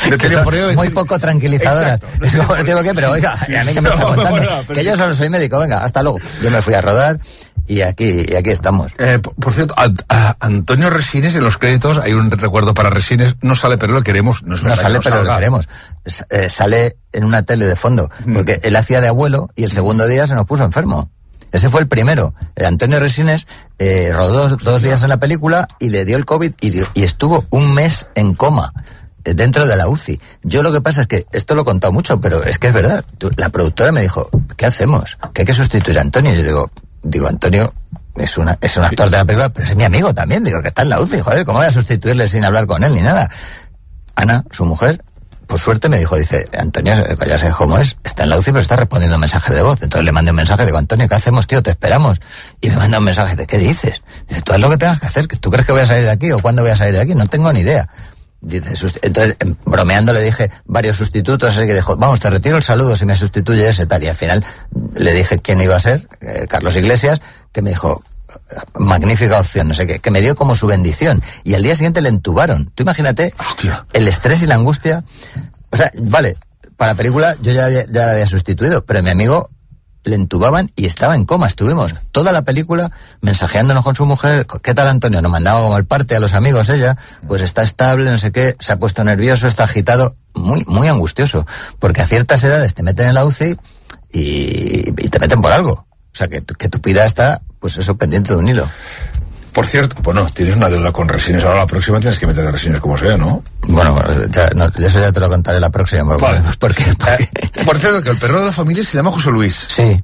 [0.09, 0.55] No que son muy
[0.87, 1.95] decir- poco tranquilizadoras.
[2.01, 3.89] Exacto, no es como, no tiene por qué, pero oiga, ¿y a mí que me
[3.93, 6.19] está contando, bueno, que yo solo soy médico, venga, hasta luego.
[6.41, 7.19] Yo me fui a rodar
[7.67, 8.91] y aquí, y aquí estamos.
[8.97, 12.89] Eh, por, por cierto, a- a Antonio Resines en los créditos hay un recuerdo para
[12.89, 14.43] Resines, no sale, pero lo queremos.
[14.43, 15.69] No, es No verdad sale, que pero lo queremos.
[16.03, 19.71] S- eh, sale en una tele de fondo, porque él hacía de abuelo y el
[19.71, 21.09] segundo día se nos puso enfermo.
[21.51, 22.33] Ese fue el primero.
[22.55, 23.45] Eh, Antonio Resines
[23.77, 26.87] eh, rodó dos, dos días en la película y le dio el COVID y, dio-
[26.95, 28.73] y estuvo un mes en coma
[29.23, 30.19] eh, dentro de la UCI.
[30.41, 32.73] Yo lo que pasa es que, esto lo he contado mucho, pero es que es
[32.73, 33.05] verdad.
[33.37, 35.19] La productora me dijo, ¿qué hacemos?
[35.33, 36.33] Que hay que sustituir a Antonio.
[36.33, 36.71] Y yo digo,
[37.03, 37.71] digo, Antonio
[38.15, 40.43] es, una, es un actor de la película, pero es mi amigo también.
[40.43, 42.93] Digo, que está en la UCI, joder, ¿cómo voy a sustituirle sin hablar con él
[42.95, 43.29] ni nada?
[44.15, 45.03] Ana, su mujer,
[45.47, 48.51] por suerte me dijo, dice, Antonio, eh, ya sabes cómo es, está en la UCI
[48.51, 49.81] pero está respondiendo mensajes de voz.
[49.81, 51.61] Entonces le mandé un mensaje, digo, Antonio, ¿qué hacemos, tío?
[51.61, 52.21] Te esperamos.
[52.61, 54.01] Y me manda un mensaje de, ¿qué dices?
[54.27, 56.05] Dice, tú haz lo que tengas que hacer, que tú crees que voy a salir
[56.05, 57.89] de aquí o cuándo voy a salir de aquí, no tengo ni idea.
[58.45, 62.95] Entonces, em, bromeando le dije varios sustitutos, así que dijo, vamos, te retiro el saludo
[62.95, 64.03] si me sustituye ese tal.
[64.03, 64.43] Y al final
[64.95, 68.01] le dije quién iba a ser, eh, Carlos Iglesias, que me dijo,
[68.77, 71.21] magnífica opción, no sé qué, que me dio como su bendición.
[71.43, 72.71] Y al día siguiente le entubaron.
[72.75, 73.33] Tú imagínate
[73.93, 75.03] el estrés y la angustia.
[75.71, 76.35] O sea, vale,
[76.77, 79.49] para la película yo ya, ya la había sustituido, pero mi amigo
[80.03, 81.47] le entubaban y estaba en coma.
[81.47, 84.45] Estuvimos toda la película mensajeándonos con su mujer.
[84.61, 85.21] ¿Qué tal, Antonio?
[85.21, 86.97] Nos mandaba como el parte a los amigos ella.
[87.27, 90.15] Pues está estable, no sé qué, se ha puesto nervioso, está agitado.
[90.33, 91.45] Muy, muy angustioso.
[91.79, 93.55] Porque a ciertas edades te meten en la UCI
[94.11, 95.71] y, te meten por algo.
[95.71, 98.67] O sea, que, que tu vida está, pues eso, pendiente de un hilo.
[99.53, 101.43] Por cierto, bueno, tienes una deuda con Resines.
[101.43, 103.43] Ahora la próxima tienes que meter Resines como sea, ¿no?
[103.67, 106.17] Bueno, ya, no, eso ya te lo contaré la próxima.
[106.17, 106.41] Vale.
[106.59, 107.29] Porque, Eh,
[107.63, 109.67] por cierto, que el perro de la familia se llama José Luis.
[109.69, 110.03] Sí.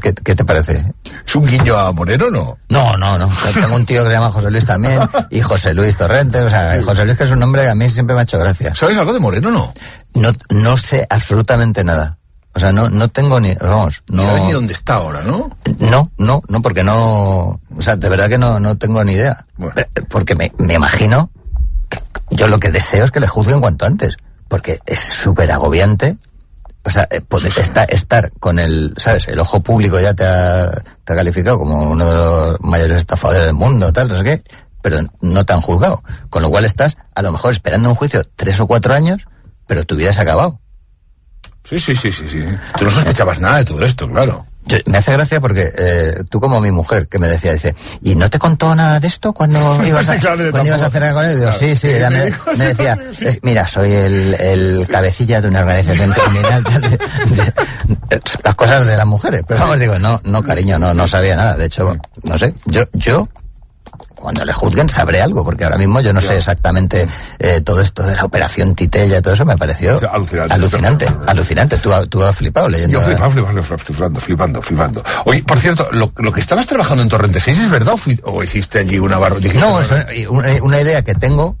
[0.00, 0.84] ¿Qué, qué te parece?
[1.26, 2.56] ¿Es un guiño a Moreno no?
[2.68, 3.30] No, no, no.
[3.52, 6.40] Tengo un tío que se llama José Luis también y José Luis Torrente.
[6.42, 8.38] O sea, José Luis que es un nombre que a mí siempre me ha hecho
[8.38, 8.74] gracia.
[8.74, 9.72] ¿Sabes algo de Moreno no?
[10.14, 12.18] No, no sé absolutamente nada.
[12.54, 14.22] O sea, no, no tengo ni, vamos, no.
[14.24, 15.50] ¿Sabes ni dónde está ahora, no?
[15.78, 19.44] No, no, no, porque no, o sea, de verdad que no, no tengo ni idea.
[19.74, 21.30] Pero- Porque me, me imagino,
[21.88, 21.98] que
[22.30, 24.16] yo lo que deseo es que le juzguen cuanto antes,
[24.48, 26.16] porque es súper agobiante.
[26.84, 29.28] O sea, eh, poder esta- estar con el, ¿sabes?
[29.28, 30.68] El ojo público ya te ha,
[31.04, 34.42] te ha calificado como uno de los mayores estafadores del mundo, tal, no sé qué,
[34.82, 36.02] pero no te han juzgado.
[36.28, 39.28] Con lo cual estás, a lo mejor, esperando un juicio tres o cuatro años,
[39.68, 40.58] pero tu vida se ha acabado.
[41.64, 42.44] Sí, sí, sí, sí, sí.
[42.76, 44.44] Tú no sospechabas nada de todo esto, claro.
[44.64, 48.14] Yo- me hace gracia porque eh, tú como mi mujer que me decía, dice, ¿y
[48.14, 51.24] no te contó nada de esto cuando ibas a, claro, cuando ibas a cenar con
[51.24, 51.30] él?
[51.36, 51.58] Digo, Claro.
[51.58, 56.12] sí, sí, ella me, me decía, "Es- mira, soy el, el cabecilla de una organización
[56.26, 56.62] criminal.
[56.64, 56.88] de-
[57.36, 57.52] de-
[58.44, 59.42] las cosas de las mujeres.
[59.48, 61.56] Pero vamos, digo, no, no, cariño, no, no sabía nada.
[61.56, 63.26] De hecho, no sé, yo, yo
[64.22, 67.06] cuando le juzguen sabré algo, porque ahora mismo yo no sé exactamente
[67.38, 70.54] eh, todo esto de la operación Titella y todo eso me pareció alucinante.
[70.54, 71.06] alucinante.
[71.26, 71.76] alucinante.
[71.78, 72.98] Tú, ha- tú has flipado leyendo.
[73.00, 75.04] Yo flipando, flipando, flipando, flipando, flipando.
[75.26, 78.20] Oye, por cierto, lo, lo que estabas trabajando en Torrente 6 es verdad o, fui-
[78.24, 79.36] o hiciste allí una barra?
[79.58, 79.90] No, es
[80.28, 81.56] una, una idea que tengo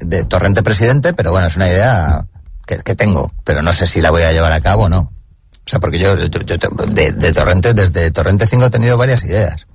[0.00, 2.24] de Torrente Presidente, pero bueno, es una idea
[2.66, 5.00] que, que tengo, pero no sé si la voy a llevar a cabo o no.
[5.64, 6.56] O sea, porque yo, yo- yo
[6.88, 9.66] de, de Torrente, desde Torrente 5 he tenido varias ideas.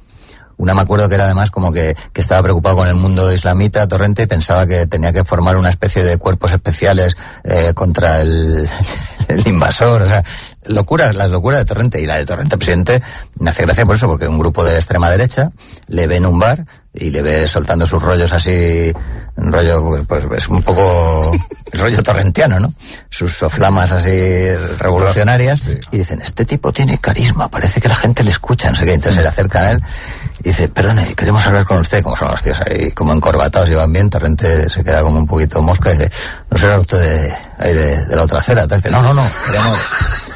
[0.57, 3.87] Una me acuerdo que era además como que, que estaba preocupado con el mundo islamita,
[3.87, 8.67] Torrente, y pensaba que tenía que formar una especie de cuerpos especiales eh, contra el,
[9.27, 10.01] el invasor.
[10.01, 10.23] O sea,
[10.65, 12.01] locuras, las locuras de Torrente.
[12.01, 13.01] Y la de Torrente Presidente
[13.39, 15.51] me hace gracia por eso, porque un grupo de extrema derecha
[15.87, 16.65] le ve en un bar
[16.99, 18.91] y le ve soltando sus rollos así,
[19.35, 21.31] un rollo, pues, pues, es un poco
[21.73, 22.73] rollo torrentiano, ¿no?
[23.09, 24.09] Sus soflamas así
[24.79, 28.85] revolucionarias y dicen, este tipo tiene carisma, parece que la gente le escucha, no sé
[28.85, 29.83] qué, entonces se le acercan a él
[30.39, 33.91] y dice, perdone, queremos hablar con usted, como son los tíos ahí, como encorbatados, llevan
[33.91, 36.11] bien, Torrente se queda como un poquito mosca y dice,
[36.49, 39.77] no será usted de, ahí de, de la otra acera, dice, no, no, no, queremos,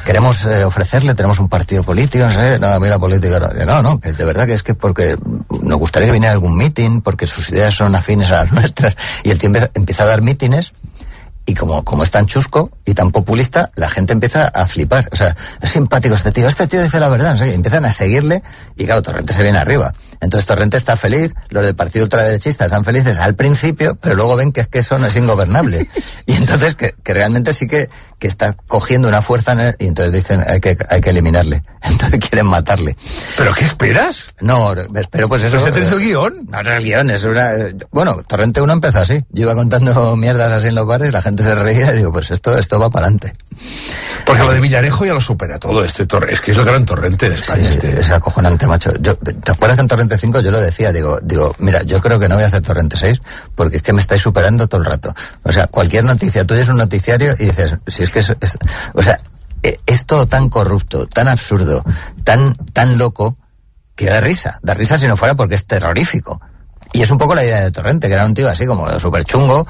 [0.04, 3.64] queremos eh, ofrecerle, tenemos un partido político, no sé, no, a mí la política, no,
[3.64, 5.16] no, no, de verdad que es que porque
[5.62, 8.96] nos gustaría que viniera a algún meeting, porque sus ideas son afines a las nuestras,
[9.22, 10.72] y el tío empieza, a dar mítines,
[11.44, 15.08] y como, como es tan chusco y tan populista, la gente empieza a flipar.
[15.10, 17.54] O sea, es simpático este tío, este tío dice la verdad, no sé qué.
[17.54, 18.44] empiezan a seguirle
[18.76, 19.92] y claro, Torrente se viene arriba.
[20.22, 24.52] Entonces Torrente está feliz, los del partido ultraderechista están felices al principio, pero luego ven
[24.52, 25.88] que es que eso no es ingobernable.
[26.24, 29.86] Y entonces que, que realmente sí que, que está cogiendo una fuerza en él, y
[29.88, 31.62] entonces dicen hay que, hay que eliminarle.
[31.82, 32.96] Entonces quieren matarle.
[33.36, 34.34] ¿Pero qué esperas?
[34.40, 35.56] No, espero pues eso.
[35.56, 36.46] ¿Ese es el guion?
[36.48, 37.50] No, no es el guion, es una...
[37.90, 39.24] Bueno, Torrente 1 empezó así.
[39.30, 42.30] Yo iba contando mierdas así en los bares, la gente se reía y digo, pues
[42.30, 43.32] esto, esto va para adelante.
[44.24, 45.84] Porque lo de Villarejo ya lo supera todo.
[45.84, 47.68] Este torre, es que es el gran torrente de España.
[47.68, 48.00] este.
[48.00, 48.92] Es acojonante, macho.
[49.00, 50.92] Yo, ¿Te acuerdas que en Torrente 5 yo lo decía?
[50.92, 53.20] Digo, digo, mira, yo creo que no voy a hacer Torrente 6
[53.54, 55.14] porque es que me estáis superando todo el rato.
[55.42, 58.30] O sea, cualquier noticia, tú oyes un noticiario y dices, si es que es...
[58.40, 58.58] es-
[58.94, 59.18] o sea,
[59.62, 61.84] eh, es todo tan corrupto, tan absurdo,
[62.24, 63.36] tan, tan loco,
[63.94, 64.58] que da risa.
[64.62, 66.40] Da risa si no fuera porque es terrorífico.
[66.92, 69.24] Y es un poco la idea de Torrente, que era un tío así como súper
[69.24, 69.66] chungo,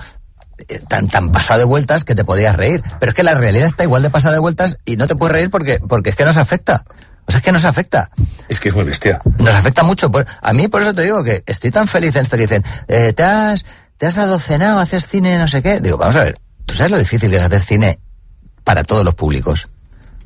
[0.89, 2.83] tan, tan pasado de vueltas que te podías reír.
[3.01, 5.33] Pero es que la realidad está igual de pasada de vueltas y no te puedes
[5.33, 6.85] reír porque, porque es que nos afecta.
[7.27, 8.11] O sea, es que nos afecta.
[8.49, 9.21] Es que es muy bestia.
[9.39, 10.11] Nos afecta mucho.
[10.43, 13.13] A mí, por eso te digo que estoy tan feliz en esto que dicen, eh,
[13.13, 13.65] te has,
[13.97, 15.81] te has adocenado, haces cine, no sé qué.
[15.81, 17.99] Digo, vamos a ver, ¿tú sabes lo difícil que es hacer cine
[18.65, 19.69] para todos los públicos?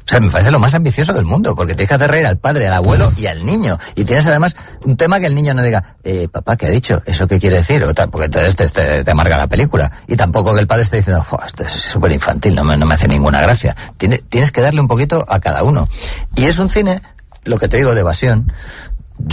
[0.06, 2.38] O sea, me parece lo más ambicioso del mundo, porque tienes que hacer reír al
[2.38, 3.76] padre, al abuelo y al niño.
[3.96, 7.02] Y tienes además un tema que el niño no diga, eh, papá, ¿qué ha dicho?
[7.06, 7.82] ¿Eso qué quiere decir?
[7.82, 9.90] O tal, porque entonces te, te- te amarga la película.
[10.06, 12.86] Y tampoco que el padre esté diciendo, "Fua, esto es súper infantil, no me, no
[12.86, 13.74] me hace ninguna gracia.
[13.98, 15.88] Tiene- tienes que darle un poquito a cada uno.
[16.36, 17.02] Y es un cine,
[17.42, 18.52] lo que te digo, de evasión.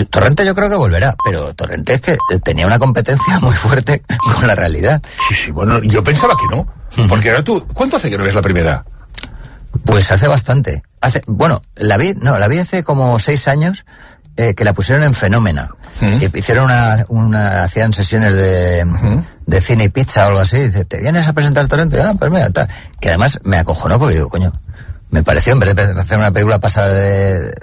[0.09, 4.01] Torrente yo creo que volverá, pero Torrente es que tenía una competencia muy fuerte
[4.33, 5.01] con la realidad.
[5.29, 6.65] Sí, sí, bueno, yo pensaba que no.
[7.07, 8.83] Porque ahora tú, ¿cuánto hace que no ves la primera?
[9.85, 10.83] Pues hace bastante.
[11.01, 13.85] Hace, bueno, la vi, no, la vi hace como seis años
[14.37, 15.69] eh, que la pusieron en Fenómena.
[16.01, 18.85] Y hicieron una, una, hacían sesiones de,
[19.45, 20.57] de cine y pizza o algo así.
[20.57, 22.01] Y dice, ¿te vienes a presentar Torrente?
[22.01, 22.67] Ah, pues mira, tal.
[22.99, 24.51] Que además me acojonó porque digo, coño,
[25.11, 27.53] me pareció, en vez de hacer una película pasada de...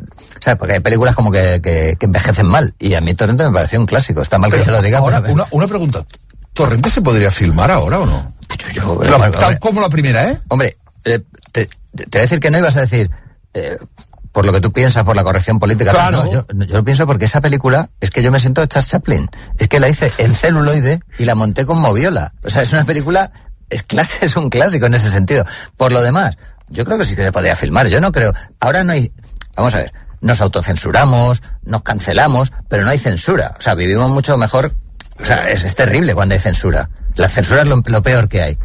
[0.40, 0.58] ¿Sabes?
[0.58, 2.72] Porque hay películas como que, que, que envejecen mal.
[2.78, 4.22] Y a mí Torrente me pareció un clásico.
[4.22, 5.34] Está mal que yo lo diga, ahora, pero...
[5.34, 6.04] una, una pregunta.
[6.54, 8.32] ¿Torrente se podría filmar ahora o no?
[8.72, 10.38] yo- La- hombre, tal como la primera, ¿eh?
[10.48, 11.20] Hombre, eh,
[11.52, 13.10] te, te- voy a decir que no ibas a decir
[13.54, 13.76] eh,
[14.32, 15.90] por lo que tú piensas, por la corrección política.
[15.90, 16.24] Claro.
[16.24, 19.28] No, yo, yo lo pienso porque esa película es que yo me siento Charles Chaplin.
[19.58, 22.32] Es que la hice en celuloide y la monté con moviola.
[22.44, 23.32] O sea, es una película,
[23.68, 25.44] es clase, es un clásico en ese sentido.
[25.76, 26.36] Por lo demás,
[26.68, 27.88] yo creo que sí que se podría filmar.
[27.88, 28.32] Yo no creo.
[28.60, 29.12] Ahora no hay.
[29.56, 29.92] Vamos a ver.
[30.20, 33.54] Nos autocensuramos, nos cancelamos, pero no hay censura.
[33.58, 34.72] O sea, vivimos mucho mejor.
[35.20, 36.88] O sea, es, es terrible cuando hay censura.
[37.16, 38.58] La censura es lo, lo peor que hay.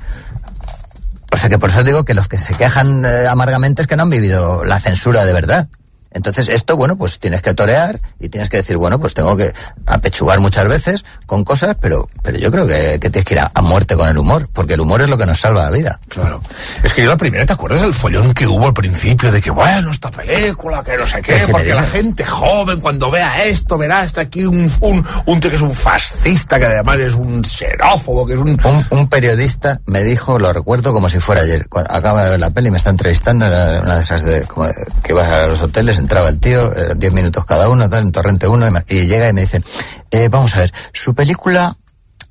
[1.35, 3.97] O sea que por eso digo que los que se quejan eh, amargamente es que
[3.97, 5.67] no han vivido la censura de verdad.
[6.15, 9.53] Entonces esto, bueno, pues tienes que torear y tienes que decir, bueno, pues tengo que
[9.85, 13.51] apechugar muchas veces con cosas, pero, pero yo creo que, que tienes que ir a,
[13.53, 15.99] a muerte con el humor, porque el humor es lo que nos salva la vida.
[16.09, 16.41] Claro.
[16.83, 19.51] Es que yo la primera, ¿te acuerdas del follón que hubo al principio de que,
[19.51, 23.99] bueno, esta película, que no sé qué, porque la gente joven cuando vea esto verá
[24.01, 28.25] hasta aquí un, un, un tío que es un fascista, que además es un xenófobo,
[28.25, 28.55] que es un...
[28.65, 32.49] Un, un periodista me dijo, lo recuerdo como si fuera ayer, acaba de ver la
[32.51, 34.73] peli, me está entrevistando, era una de esas de, como de-
[35.03, 38.11] que vas a los hoteles, entraba el tío, eh, 10 minutos cada uno, tal, en
[38.11, 39.63] Torrente 1, y, llega y me dice,
[40.11, 41.75] eh, vamos a ver, su película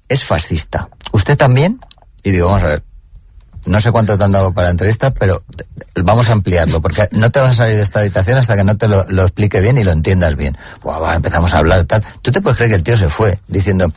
[0.09, 0.89] es fascista.
[1.11, 1.81] ¿Usted también?
[2.23, 2.85] Y digo, vamos a ver,
[3.67, 5.43] no sé cuánto te han dado para la entrevista, pero
[5.97, 8.77] vamos a ampliarlo, porque no te vas a salir de esta habitación hasta que no
[8.77, 10.57] te lo, lo explique bien y lo entiendas bien.
[10.83, 12.05] Buah, va, empezamos a hablar tal.
[12.23, 13.91] Tú te puedes creer que el tío se fue diciendo,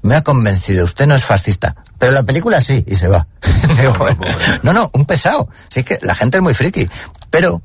[0.00, 3.26] me ha convencido, usted no es fascista, pero la película sí, y se va.
[3.78, 3.94] Digo,
[4.62, 5.50] no, no, un pesado.
[5.68, 6.88] Sí es que la gente es muy friki,
[7.28, 7.60] pero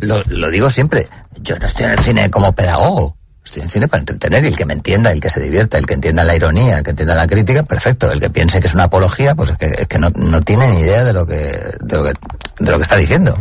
[0.00, 1.08] lo, lo digo siempre,
[1.40, 3.16] yo no estoy en el cine como pedagogo.
[3.44, 5.86] Estoy en cine para entretener y el que me entienda, el que se divierta, el
[5.86, 8.10] que entienda la ironía, el que entienda la crítica, perfecto.
[8.10, 10.66] El que piense que es una apología, pues es que, es que no, no tiene
[10.68, 11.34] ni idea de lo que,
[11.80, 12.12] de lo que,
[12.58, 13.38] de lo que está diciendo.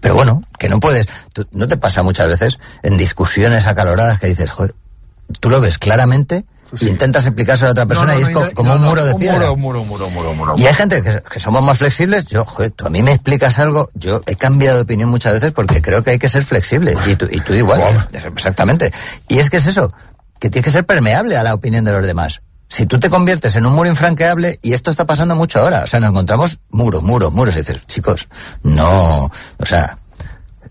[0.00, 4.26] Pero bueno, que no puedes, tú- no te pasa muchas veces en discusiones acaloradas que
[4.26, 4.74] dices, joder,
[5.38, 6.44] tú lo ves claramente
[6.80, 9.50] y intentas explicárselo a otra persona y es co- como un muro de piedra.
[9.50, 10.54] Un muro, un muro, un muro, un muro.
[10.56, 12.26] Y hay gente que, que somos más flexibles.
[12.26, 13.88] Yo, joder, tú a mí me explicas algo.
[13.94, 16.94] Yo he cambiado de opinión muchas veces porque creo que hay que ser flexible.
[17.06, 17.80] Y tú, y tú igual.
[18.12, 18.92] eh, Exactamente.
[19.28, 19.92] Y es que es eso,
[20.40, 22.42] que tienes que ser permeable a la opinión de los demás.
[22.68, 25.86] Si tú te conviertes en un muro infranqueable, y esto está pasando mucho ahora, o
[25.86, 28.26] sea, nos encontramos muros, muros, muros, y dices, chicos,
[28.64, 29.24] no,
[29.58, 29.96] o sea,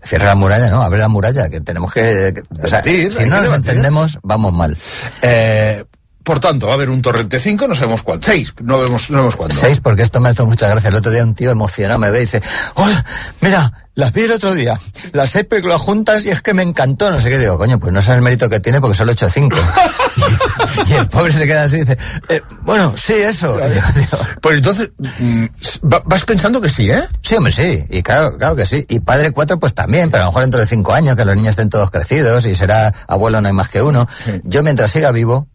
[0.02, 3.24] cierra la muralla, no, abre la muralla, que tenemos que, que- o sea, Debatir, si
[3.24, 3.70] no nos debatir.
[3.70, 4.76] entendemos, vamos mal.
[5.22, 5.84] Eh,
[6.24, 8.26] por tanto, va a haber un torrente 5, no sabemos cuánto.
[8.26, 9.54] 6, no vemos, no vemos cuándo.
[9.60, 10.88] Seis, porque esto me hizo mucha gracia.
[10.88, 12.42] El otro día un tío emocionado me ve y dice,
[12.74, 13.04] hola,
[13.40, 14.80] mira, las vi el otro día,
[15.12, 17.38] las seis películas juntas y es que me encantó, no sé qué.
[17.38, 19.56] Digo, coño, pues no sabes el mérito que tiene porque solo he hecho cinco.
[20.88, 23.56] y el pobre se queda así y dice, "Eh, bueno, sí, eso.
[24.40, 25.44] Pues entonces, mm,
[25.92, 27.04] va- vas pensando que sí, ¿eh?
[27.22, 28.84] Sí, hombre, sí, y claro, claro que sí.
[28.88, 31.36] Y Padre Cuatro, pues también, pero a lo mejor dentro de cinco años, que los
[31.36, 34.08] niños estén todos crecidos y será abuelo no hay más que uno.
[34.44, 35.48] Yo mientras siga vivo,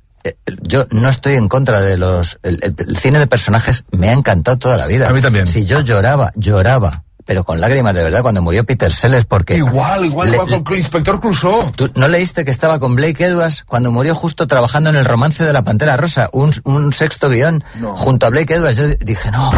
[0.63, 2.39] yo no estoy en contra de los...
[2.43, 5.09] El, el- el cine de personajes me ha encantado toda la vida.
[5.09, 5.47] A mí también.
[5.47, 9.55] Si yo lloraba, lloraba, pero con lágrimas de verdad cuando murió Peter Sellers porque...
[9.55, 11.69] Igual, igual, Le- igual con el inspector Clouseau.
[11.75, 15.43] ¿Tú no leíste que estaba con Blake Edwards cuando murió justo trabajando en el romance
[15.43, 16.29] de la Pantera Rosa?
[16.33, 17.95] Un, un sexto guion No.
[17.95, 18.77] junto a Blake Edwards.
[18.77, 19.49] Yo dije, no.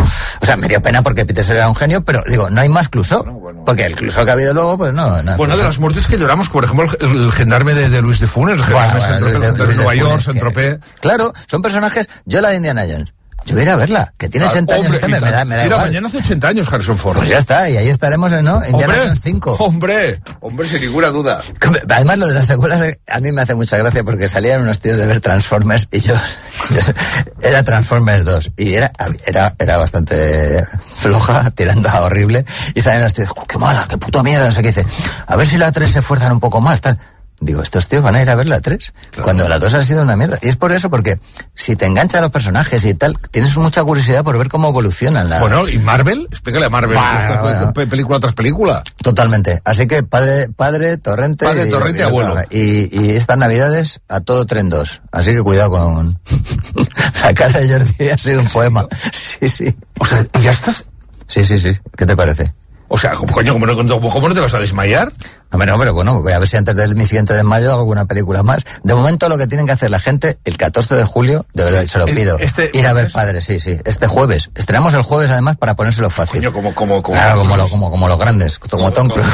[0.42, 2.67] O sea, me dio pena porque Peter Sellers era un genio, pero digo, no hay
[2.67, 3.24] más Clouseau.
[3.65, 5.24] Porque el Clouseau que ha habido luego, pues no.
[5.24, 8.19] no Bueno, de las muertes que lloramos, por ejemplo, el, el gendarme de, de Luis
[8.19, 10.80] de Funes, el gendarme Bueno, de Nueva York.
[11.00, 12.10] Claro, son personajes.
[12.26, 13.13] Yo la de Indiana Jones.
[13.46, 15.46] Yo voy a ir a verla, que tiene Ah, 80 años, este me, me da,
[15.46, 15.81] me da Mira, igual.
[15.87, 17.17] mañana hace 80 años Harrison Ford.
[17.17, 18.63] Pues ya está, y ahí estaremos, ¿no?
[18.65, 19.52] Indiana Hombre, Jones 5.
[19.60, 21.42] hombre, hombre, sin ninguna duda.
[21.89, 24.79] Además, lo de las secuelas eh, a mí me hace mucha gracia porque salían unos
[24.79, 26.13] tíos de ver Transformers y yo,
[26.69, 26.94] yo-
[27.42, 28.92] era Transformers 2 y era,
[29.25, 30.63] era, era bastante
[31.00, 34.52] floja, tirando a horrible y salían los tíos, "Oh, qué mala, qué puta mierda, no
[34.52, 34.85] sé qué dice,
[35.25, 36.98] a ver si la 3 se esfuerzan un poco más, tal.
[37.44, 40.04] Digo, estos tíos van a ir a ver la 3 cuando la 2 ha sido
[40.04, 40.37] una mierda.
[40.44, 41.19] Y es por eso, porque
[41.56, 45.27] si te enganchan los personajes y tal, tienes mucha curiosidad por ver cómo evolucionan.
[45.27, 45.39] La...
[45.39, 46.27] Bueno, ¿y Marvel?
[46.29, 46.96] Explícale a Marvel.
[46.98, 47.42] Bueno,
[47.73, 47.73] bueno.
[47.89, 48.83] película tras película.
[49.02, 49.60] Totalmente.
[49.65, 51.46] Así que padre, padre, torrente.
[51.46, 52.35] Padre, y- torrente, y- abuelo.
[52.52, 55.02] Y, y estas navidades a todo tren 2.
[55.12, 56.19] Así que cuidado con.
[57.23, 58.85] La cara de Jordi ha sido un poema.
[59.42, 59.75] Sí, sí.
[59.98, 60.85] O sea, ¿y ya estás?
[61.27, 61.75] Sí, sí, sí.
[61.98, 62.54] ¿Qué te parece?
[62.87, 65.12] O sea, ¿cómo, coño, ¿cómo, no, cómo no te vas a desmayar?
[65.52, 68.41] No, pero bueno, voy a ver si antes de mi siguiente desmayo hago alguna película
[68.43, 68.63] más.
[68.83, 71.85] De momento lo que tienen que hacer la gente, el 14 de julio, de verdad,
[71.85, 73.12] se lo Eh, pido, este ir a ver.
[73.12, 74.49] Padre, sí, sí, este jueves.
[74.56, 76.39] Estrenamos el jueves además para ponérselo fácil.
[76.39, 77.17] Coño, como, como, como.
[77.17, 79.27] Claro, como, lo- como, como los grandes, como Tom Cruise.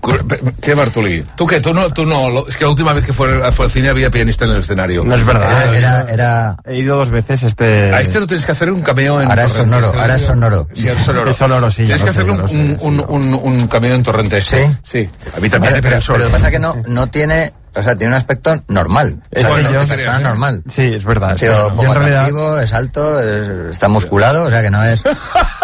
[0.60, 1.24] ¿Qué, Bartoli?
[1.36, 1.60] ¿Tú qué?
[1.60, 1.90] ¿Tú no?
[1.92, 4.44] Tú no lo- es que la última vez que fue, fue al cine había pianista
[4.44, 5.04] en el escenario.
[5.04, 5.74] No es verdad.
[5.74, 7.92] Era, era, era- He ido dos veces este...
[7.94, 10.68] A este lo tienes que hacer un cameo en Ahora es sonoro, ahora es sonoro.
[10.74, 11.30] Sí, es sonoro.
[11.34, 13.68] Es sonoro, sí, Tienes que lo sé, hacerle ya lo un, un, un, un, un
[13.68, 14.40] cameo en Torrente.
[14.40, 14.56] ¿Sí?
[14.84, 15.08] Sí.
[15.44, 16.16] A mí también, Vale, pero, pero, solo.
[16.18, 19.20] pero lo que pasa es que no, no tiene, o sea, tiene un aspecto normal.
[19.34, 20.62] O sea, Es es que una persona normal.
[20.70, 21.36] Sí, es verdad.
[21.36, 21.52] Tío.
[21.52, 25.02] Yo poco realidad- atractivo, es alto, es- está musculado, o sea que no es...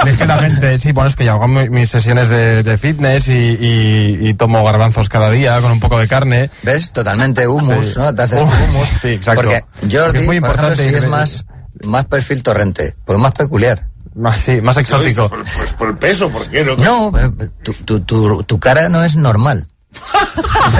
[0.06, 2.78] Es que la gente, sí, bueno, es que yo hago mi- mis sesiones de, de
[2.78, 6.50] fitness y, y- y tomo garbanzos cada día con un poco de carne.
[6.62, 6.90] ¿Ves?
[6.90, 7.98] Totalmente humus, Sí.
[7.98, 8.14] ¿no?
[8.14, 8.88] Te haces humus.
[8.98, 9.42] sí, exacto.
[9.42, 9.62] Porque
[9.94, 11.44] Jordi, Es muy por ejemplo, importante sí es más,
[11.84, 13.84] más perfil torrente, pues más peculiar.
[14.14, 15.28] Más, sí, más exótico.
[15.28, 16.76] Pues, pues por el peso, ¿por qué no?
[16.76, 17.30] No, eh,
[17.62, 19.66] tu, tu, tu, tu cara no es normal.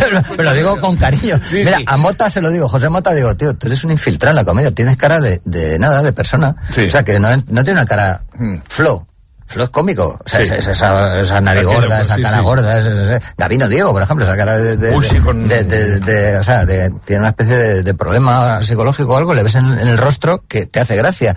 [0.00, 1.38] pero, pero lo digo con cariño.
[1.48, 1.84] Sí, Mira, sí.
[1.86, 4.44] a Mota se lo digo, José Mota, digo, tío, tú eres un infiltrado en la
[4.44, 6.54] comedia, tienes cara de, de nada, de persona.
[6.70, 6.86] Sí.
[6.86, 8.20] O sea, que no, no tiene una cara
[8.66, 9.06] flow.
[9.46, 10.18] Flow es cómico.
[10.22, 10.46] O sea, Sí.
[10.52, 12.42] es- es esa, esa nariz Entiendo, gorda, esa sí, cara sí.
[12.44, 12.78] gorda.
[12.80, 14.76] es- es- es- Gabino Diego, por ejemplo, esa cara de...
[14.76, 17.82] de, Uy, sí, de- con- de- de- de- o sea, de- tiene una especie de,
[17.82, 21.34] de problema psicológico o algo, le ves en, en el rostro que te hace gracia.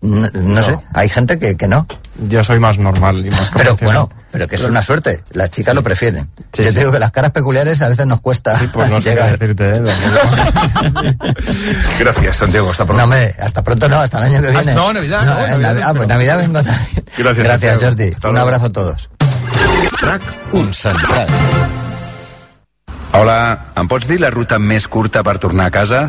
[0.00, 1.86] No, no sé, hay gente que, que no.
[2.28, 5.22] Yo soy más normal y más Pero bueno, pero que es una suerte.
[5.30, 6.28] Las chicas lo prefieren.
[6.52, 6.74] Sí, Yo sí.
[6.74, 9.38] te digo que las caras peculiares a veces nos cuesta Pues no sé qué llegar.
[9.38, 9.82] decirte, ¿eh?
[12.00, 12.70] Gracias, Santiago.
[12.70, 13.04] Hasta No, pronto.
[13.04, 14.74] hombre, hasta pronto no, hasta el año que viene.
[14.74, 17.04] no, Navidad, no, en Navidad, Navi- ah, pues Navidad vengo también.
[17.16, 17.84] Gracias, Gracias.
[17.84, 18.08] Jordi.
[18.14, 18.48] Hasta Un luego.
[18.48, 19.10] abrazo a todos.
[20.00, 20.22] RAC
[20.52, 21.26] un central.
[23.12, 26.00] Hola, em pots dir la ruta més curta per tornar a casa?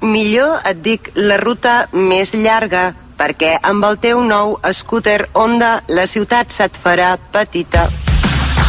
[0.00, 6.06] Millor et dic la ruta més llarga, perquè amb el teu nou scooter Honda la
[6.08, 7.84] ciutat se't farà petita.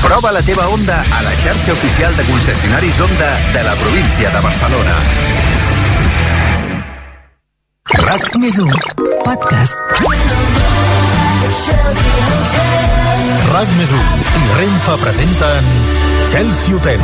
[0.01, 4.43] Prova la teva Honda a la xarxa oficial de concessionaris Honda de la província de
[4.43, 4.99] Barcelona.
[8.01, 8.75] RAC més 1,
[9.23, 11.20] podcast.
[13.51, 13.97] RAC més 1
[14.41, 15.71] i Renfa presenten
[16.31, 17.01] Chelsea Hotel.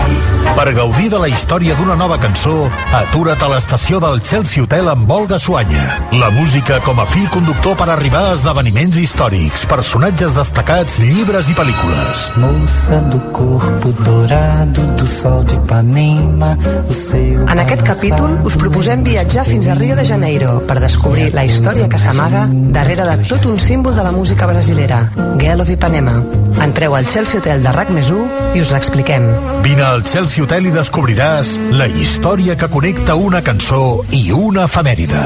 [0.56, 5.10] Per gaudir de la història d'una nova cançó, atura't a l'estació del Chelsea Hotel amb
[5.12, 5.84] Olga Suanya.
[6.16, 11.58] La música com a fil conductor per arribar a esdeveniments històrics, personatges destacats, llibres i
[11.58, 12.22] pel·lícules.
[12.40, 16.54] Moça do corpo dourado do sol de Ipanema,
[16.88, 21.34] o seu En aquest capítol us proposem viatjar fins a Rio de Janeiro per descobrir
[21.36, 25.10] la història que s'amaga darrere de tot un símbol de la música brasilera,
[25.40, 26.24] Girl of Ipanema.
[26.62, 29.24] Entreu al Chelsea Hotel de RAC més 1 i us l'expliquem.
[29.64, 35.22] Vine al Chelsea Hotel i descobriràs la història que connecta una cançó i una efemèride.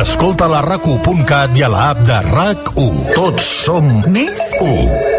[0.00, 3.12] Escolta la rac1.cat i a l'app de RAC1.
[3.14, 5.14] Tots som Més 1.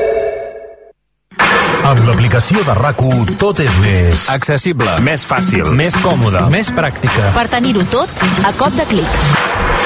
[1.88, 4.26] Amb l'aplicació de RAC1 tot és més...
[4.34, 4.98] Accessible.
[5.06, 5.70] Més fàcil.
[5.72, 6.48] Més còmode.
[6.52, 7.32] Més pràctica.
[7.38, 9.77] Per tenir-ho tot a cop de clic.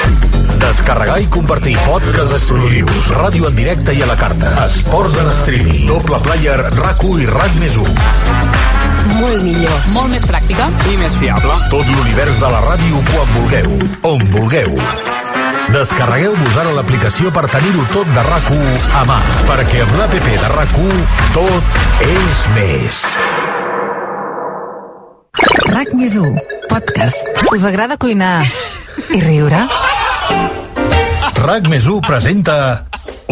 [0.62, 5.88] Descarregar i compartir podcasts exclusius, ràdio en directe i a la carta, esports en streaming,
[5.90, 7.96] doble player, RAC1 i RAC més 1.
[9.18, 9.88] Molt millor.
[9.94, 10.68] Molt més pràctica.
[10.86, 11.56] I més fiable.
[11.72, 13.74] Tot l'univers de la ràdio quan vulgueu,
[14.12, 14.78] on vulgueu.
[15.72, 18.50] Descarregueu-vos ara l'aplicació per tenir-ho tot de rac
[18.98, 20.76] a mà, perquè amb l'APP de rac
[21.34, 23.02] tot és més.
[25.72, 26.38] RAC més 1,
[26.70, 27.42] podcast.
[27.50, 28.36] Us agrada cuinar
[29.10, 29.66] i riure?
[31.42, 32.56] RAC més 1 presenta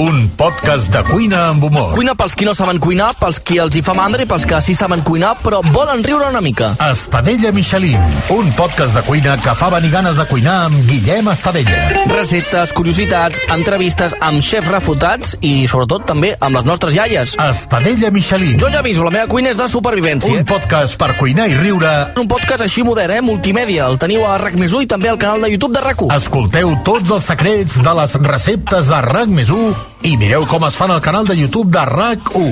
[0.01, 1.91] un podcast de cuina amb humor.
[1.93, 4.61] Cuina pels qui no saben cuinar, pels qui els hi fa mandra i pels que
[4.65, 6.71] sí saben cuinar, però volen riure una mica.
[6.87, 8.01] Estadella Michelin,
[8.33, 11.83] un podcast de cuina que fa venir ganes de cuinar amb Guillem Estadella.
[12.15, 17.37] Receptes, curiositats, entrevistes amb xefs refutats i, sobretot, també amb les nostres iaies.
[17.51, 18.57] Estadella Michelin.
[18.63, 20.33] Jo ja aviso, la meva cuina és de supervivència.
[20.33, 21.93] Un podcast per cuinar i riure.
[22.17, 23.21] Un podcast així modern, eh?
[23.29, 23.93] Multimèdia.
[23.93, 27.33] El teniu a RAC i també al canal de YouTube de rac Escolteu tots els
[27.35, 31.71] secrets de les receptes de RAC i mireu com es fan al canal de YouTube
[31.73, 32.45] de RAC1.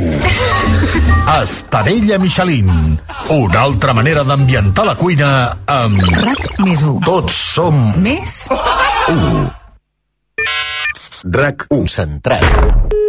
[1.43, 2.99] Estadella Michelin.
[3.31, 5.31] Una altra manera d'ambientar la cuina
[5.67, 6.01] amb...
[6.23, 7.01] RAC més 1.
[7.09, 7.81] Tots som...
[8.05, 9.45] Més 1.
[11.39, 13.08] RAC1 centrat.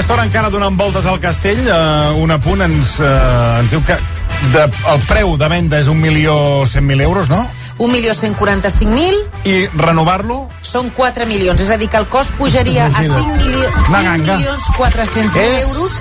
[0.00, 3.08] Aquesta hora encara donant voltes al castell, eh, un apunt ens, eh,
[3.60, 3.98] ens diu que
[4.54, 4.62] de,
[4.94, 7.42] el preu de venda és 1.100.000 euros, no?
[7.76, 10.46] 1.145.000 I renovar-lo?
[10.64, 14.02] són 4 milions, és a dir, que el cost pujaria a 5, milio Una 5
[14.08, 14.36] ganga.
[14.38, 15.92] milions 400.000 És- euros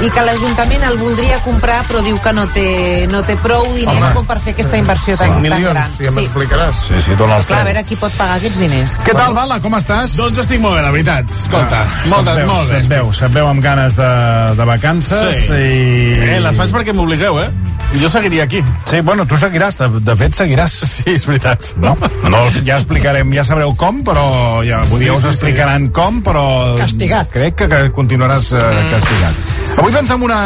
[0.00, 3.98] i que l'Ajuntament el voldria comprar però diu que no té, no té prou diners
[4.06, 4.12] Home.
[4.16, 5.90] com per fer aquesta inversió tan, 5 tan milions, gran.
[6.00, 6.80] ja m'explicaràs.
[6.88, 8.96] Sí, sí, dona el Clar, a veure qui pot pagar aquests diners.
[9.04, 9.60] Què tal, Bala?
[9.60, 10.16] Com estàs?
[10.16, 11.30] Doncs estic molt bé, la veritat.
[11.30, 12.80] Escolta, Ah, molt, de, veu, molt bé.
[12.80, 14.10] Se't veu, se't veu amb ganes de,
[14.56, 15.52] de vacances Sí.
[15.52, 16.18] i...
[16.36, 17.50] Eh, les faig perquè m'obligueu, eh?
[17.98, 18.62] Jo seguiria aquí.
[18.86, 20.76] Sí, bueno, tu seguiràs, de, de fet seguiràs.
[21.00, 21.64] Sí, és veritat.
[21.80, 21.94] No,
[22.28, 24.22] no, ja explicarem, ja sabreu com, però
[24.66, 25.32] ja, Sí, dir, us sí, sí.
[25.32, 26.42] explicaran com, però...
[26.78, 27.30] Castigat.
[27.32, 28.62] Crec que, que continuaràs eh,
[28.92, 29.40] castigat.
[29.80, 30.40] Avui doncs amb una,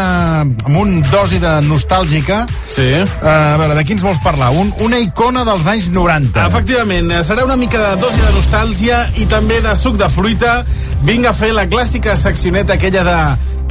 [0.45, 2.45] amb un dosi de nostàlgica.
[2.71, 2.87] Sí.
[3.03, 4.53] Uh, a veure, de qui ens vols parlar?
[4.55, 6.47] Un, una icona dels anys 90.
[6.49, 10.61] Efectivament, eh, serà una mica de dosi de nostàlgia i també de suc de fruita.
[11.05, 13.19] Vinc a fer la clàssica seccioneta aquella de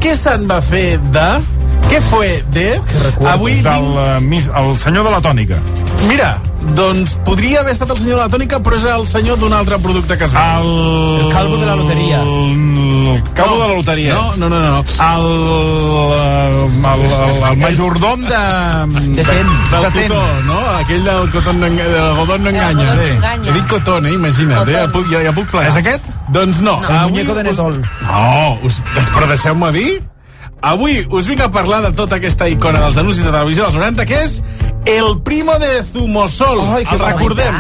[0.03, 1.29] què se'n va fer de...
[1.91, 2.67] Què fue de...
[3.29, 5.59] Avui del, uh, mis, el senyor de la tònica.
[6.07, 6.33] Mira,
[6.75, 9.77] doncs podria haver estat el senyor de la tònica, però és el senyor d'un altre
[9.83, 10.33] producte que es.
[10.33, 10.71] El...
[11.21, 12.21] El calvo de la loteria.
[12.23, 14.13] El calvo de la loteria.
[14.13, 14.79] No, no, no, no.
[15.07, 15.27] El,
[16.83, 18.41] el, el, el majordom de...
[19.19, 19.51] De ten.
[19.71, 20.07] Del de ten.
[20.09, 20.59] cotó, no?
[20.79, 22.93] Aquell del cotó no enganya, del godó no enganya.
[22.95, 23.49] no enganya.
[23.49, 24.13] He dit cotón, eh?
[24.13, 24.79] Imagina't, eh?
[24.79, 25.69] Ja, puc, ja, ja puc plegar.
[25.69, 26.09] És aquest?
[26.33, 26.79] Doncs no.
[26.81, 26.89] No.
[26.89, 27.79] El muñeco de Netol.
[28.07, 28.81] No, us,
[29.13, 30.01] però deixeu-me dir.
[30.63, 34.05] Avui us vinc a parlar de tota aquesta icona dels anuncis de televisió dels 90,
[34.07, 34.37] que és
[34.87, 36.61] el primo de Zumosol.
[36.77, 37.57] Ay, qué el recordem.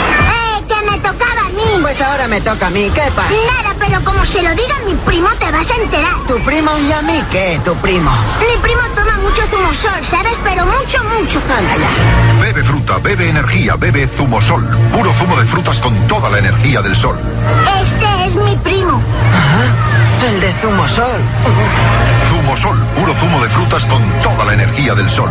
[0.00, 1.82] ¡Eh, que me tocaba a mí!
[1.82, 3.28] Pues ahora me toca a mí, ¿qué pasa?
[3.28, 6.14] Nada, pero como se lo diga a mi primo te vas a enterar.
[6.26, 8.10] ¿Tu primo y a mí qué, tu primo?
[8.40, 10.38] Mi primo toma mucho zumosol, ¿sabes?
[10.42, 11.42] Pero mucho, mucho.
[12.40, 14.66] Bebe fruta, bebe energía, bebe zumosol.
[14.96, 17.18] Puro zumo de frutas con toda la energía del sol.
[17.82, 18.98] Este es mi primo.
[20.24, 21.20] El de Zumosol.
[22.30, 25.28] Zumosol, puro zumo de frutas con toda la energía del sol.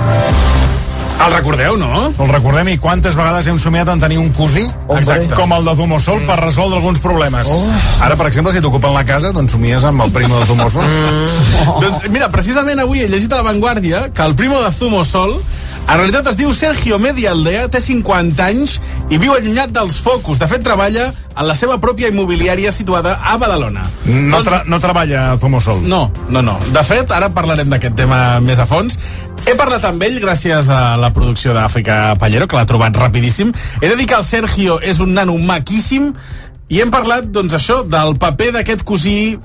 [1.25, 2.13] El recordeu, no?
[2.19, 4.65] El recordem i quantes vegades hem somiat en tenir un cosí
[4.97, 5.33] Exacte.
[5.33, 7.49] com el de Zumosol per resoldre alguns problemes.
[7.49, 7.63] Oh.
[8.03, 10.86] Ara, per exemple, si t'ocupen la casa, doncs somies amb el primo de Zumosol.
[10.86, 11.79] Oh.
[11.83, 15.39] Doncs mira, precisament avui he llegit a La Vanguardia que el primo de Zumosol
[15.86, 18.79] en realitat es diu Sergio Medialdea, té 50 anys
[19.13, 20.39] i viu allunyat dels focus.
[20.41, 23.86] De fet, treballa en la seva pròpia immobiliària situada a Badalona.
[24.09, 25.83] No, tra no treballa a Zumosol.
[25.86, 26.57] No, no, no.
[26.73, 28.97] De fet, ara parlarem d'aquest tema més a fons.
[29.45, 33.53] He parlat amb ell gràcies a la producció d'Àfrica Pallero, que l'ha trobat rapidíssim.
[33.81, 36.15] He de dir que el Sergio és un nano maquíssim
[36.73, 39.36] i hem parlat, doncs, això, del paper d'aquest cosí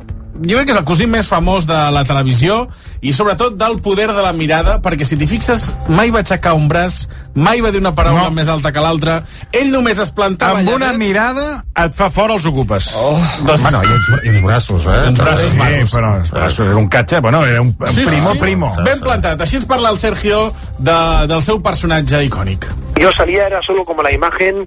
[0.41, 2.63] jo crec que és el cosí més famós de la televisió
[3.01, 6.69] i sobretot del poder de la mirada perquè si t'hi fixes mai va aixecar un
[6.69, 7.03] braç
[7.35, 8.37] mai va dir una paraula no.
[8.37, 9.21] més alta que l'altra
[9.53, 11.47] ell només es plantava Amb una mirada
[11.85, 12.91] et fa fora els ocupes.
[12.97, 13.17] Oh.
[13.47, 13.63] Doncs...
[13.63, 14.99] Bueno, i els, i els braços, eh?
[15.09, 15.61] Els braços sí,
[15.95, 18.73] però els braços, era un catxa, bueno, era un, un primo, primo.
[18.85, 19.41] Ben plantat.
[19.47, 20.43] Així ens parla el Sergio
[20.79, 20.99] de,
[21.31, 22.69] del seu personatge icònic.
[23.01, 24.67] Yo salía, era solo como la imagen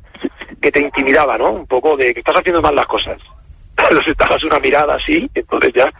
[0.61, 1.51] que te intimidaba, ¿no?
[1.51, 3.17] Un poco de que estás haciendo mal las cosas.
[3.89, 5.91] Entonces dabas una mirada así, entonces ya,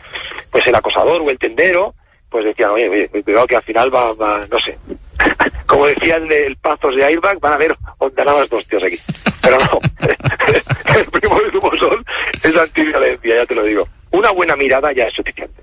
[0.51, 1.93] pues el acosador o el tendero,
[2.30, 4.78] pues decían, oye, oye, cuidado que al final va, no sé.
[5.65, 8.97] Como decía el de el Pazos de Airbag, van a ver ondanabas dos tíos aquí.
[9.41, 9.80] Pero no,
[10.95, 12.05] el primo de Zumosol
[12.43, 13.88] es antiviolencia, ya te lo digo.
[14.11, 15.61] Una buena mirada ya es suficiente.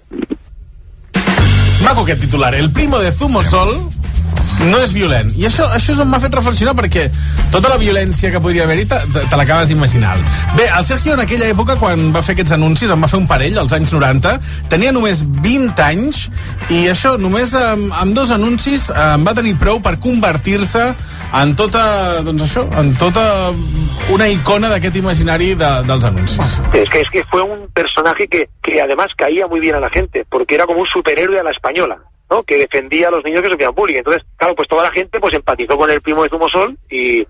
[1.85, 2.55] Maco aquest titular.
[2.55, 3.81] El primo de Zumosol
[4.69, 5.31] no és violent.
[5.39, 7.07] I això, això és on m'ha fet reflexionar perquè
[7.53, 10.21] tota la violència que podria haver-hi te, te, l'acabes imaginant.
[10.57, 13.29] Bé, el Sergio en aquella època, quan va fer aquests anuncis, en va fer un
[13.31, 14.35] parell, als anys 90,
[14.73, 16.27] tenia només 20 anys
[16.69, 20.91] i això, només amb, amb dos anuncis em va tenir prou per convertir-se
[21.41, 21.83] en tota,
[22.27, 23.25] doncs això, en tota
[24.11, 26.57] una icona d'aquest imaginari de, dels anuncis.
[26.75, 29.91] Es que, es que fue un personaje que, que además caía muy bien a la
[29.91, 31.99] gente, porque era como un superhéroe a la española,
[32.31, 32.43] ¿no?
[32.45, 33.99] Que defendía a los niños que sufrían bullying.
[33.99, 37.27] Entonces, claro, pues toda la gente pues empatizó con el primo de Zumosol y,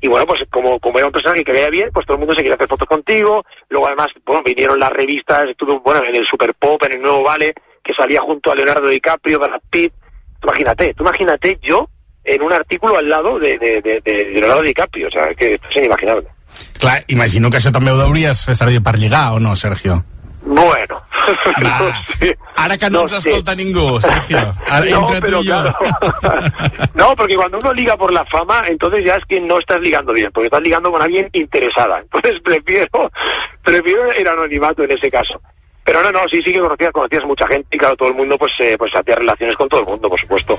[0.00, 2.34] y bueno, pues como, como era un personaje que veía bien, pues todo el mundo
[2.34, 3.44] se quería hacer fotos contigo.
[3.68, 7.22] Luego además, bueno, vinieron las revistas, estuvo, bueno, en el Super Pop, en el Nuevo
[7.22, 7.52] Vale,
[7.82, 9.92] que salía junto a Leonardo DiCaprio, Brad Pitt.
[10.40, 11.88] Tú imagínate, tú imagínate yo
[12.22, 14.02] en un artículo al lado de,
[14.34, 16.28] Leonardo DiCaprio, o sea, que esto es inimaginable.
[16.78, 20.04] Clar, imagino que això també ho deuries fer servir o no, Sergio?
[20.46, 21.00] Bueno,
[21.62, 22.36] no sé.
[22.56, 23.30] Ara que no, No ens sé.
[23.30, 24.38] escolta ningú, Sergio.
[24.68, 25.40] Ara, No, entre pero.
[26.94, 30.12] No, porque cuando uno liga por la fama, entonces ya es que no estás ligando
[30.12, 31.98] bien, porque estás ligando con alguien interesada.
[32.00, 33.10] Entonces prefiero,
[33.62, 35.40] prefiero el anonimato en ese caso.
[35.82, 38.38] Pero no, no, sí, sí que conocías, conocías mucha gente y claro, todo el mundo
[38.38, 40.58] pues, eh, pues hacía relaciones con todo el mundo, por supuesto.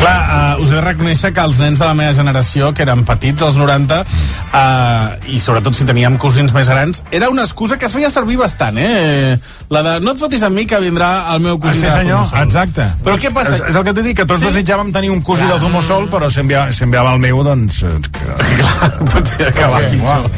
[0.00, 3.02] Clar, uh, us he de reconèixer que els nens de la meva generació, que eren
[3.04, 7.84] petits, als 90, uh, i sobretot si teníem cosins més grans, era una excusa que
[7.84, 9.36] es feia servir bastant, eh?
[9.70, 11.92] La de no et fotis amb mi que vindrà el meu Ah, cosí sí, de
[11.92, 12.86] senyor, exacte.
[13.04, 13.58] Però què passa?
[13.58, 14.46] És, és el que t'he dit, que tots Sí?
[14.48, 17.82] desitjàvem tenir un cosí de Zumosol, però si enviava, si enviava el meu, doncs...
[17.84, 18.32] eh, Que...
[19.12, 20.30] Potser acabar Perquè, pitjor.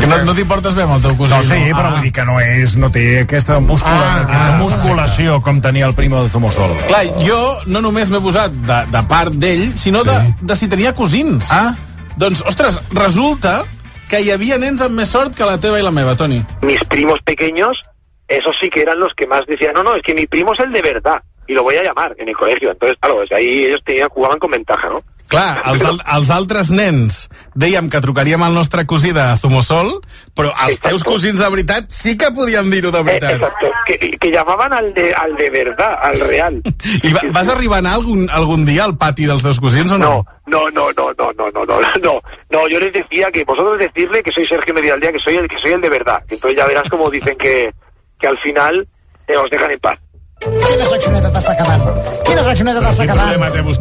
[0.00, 1.90] Que no, no t'hi portes bé amb el teu cosí, No, sí, però Ah.
[1.94, 4.58] vull dir que no és, no té aquesta, muscula, Ah, aquesta ah.
[4.58, 6.76] musculació com tenia el primo de Zumosol.
[6.88, 10.94] Clar, jo no només m'he posat de, de part d'ell, sinó de, de si tenia
[10.94, 11.46] cosins.
[11.50, 11.74] Ah.
[12.20, 13.60] Doncs, ostres, resulta
[14.10, 16.40] que hi havia nens amb més sort que la teva i la meva, Toni.
[16.66, 17.78] Mis primos pequeños,
[18.26, 20.60] esos sí que eran los que más decían, no, no, es que mi primo es
[20.60, 22.70] el de verdad, y lo voy a llamar en el colegio.
[22.70, 25.02] Entonces, claro, pues ahí ellos tenían, jugaban con ventaja, ¿no?
[25.30, 29.92] Clar, els, al, els altres nens dèiem que trucaríem al nostre cosí de Zumosol,
[30.34, 33.36] però els teus cosins de veritat sí que podien dir-ho de Eh, veritat.
[33.38, 36.60] exacto, que, que llamaban al de, al de verdad, al real.
[37.06, 39.98] I va, vas arribar a anar algun, algun dia al pati dels teus cosins o
[39.98, 40.10] no?
[40.50, 42.20] No, no, no, no, no, no, no, no,
[42.50, 45.58] no, yo les decía que vosotros decirle que soy Sergio Medialdía, que soy el que
[45.62, 46.22] soy el de verdad.
[46.28, 47.70] Entonces ya verás como dicen que,
[48.18, 48.86] que al final
[49.28, 49.98] eh, os dejan en paz.
[50.40, 51.82] Quina seccioneta t'està quedant?
[52.24, 53.26] Quina seccioneta t'està quedant?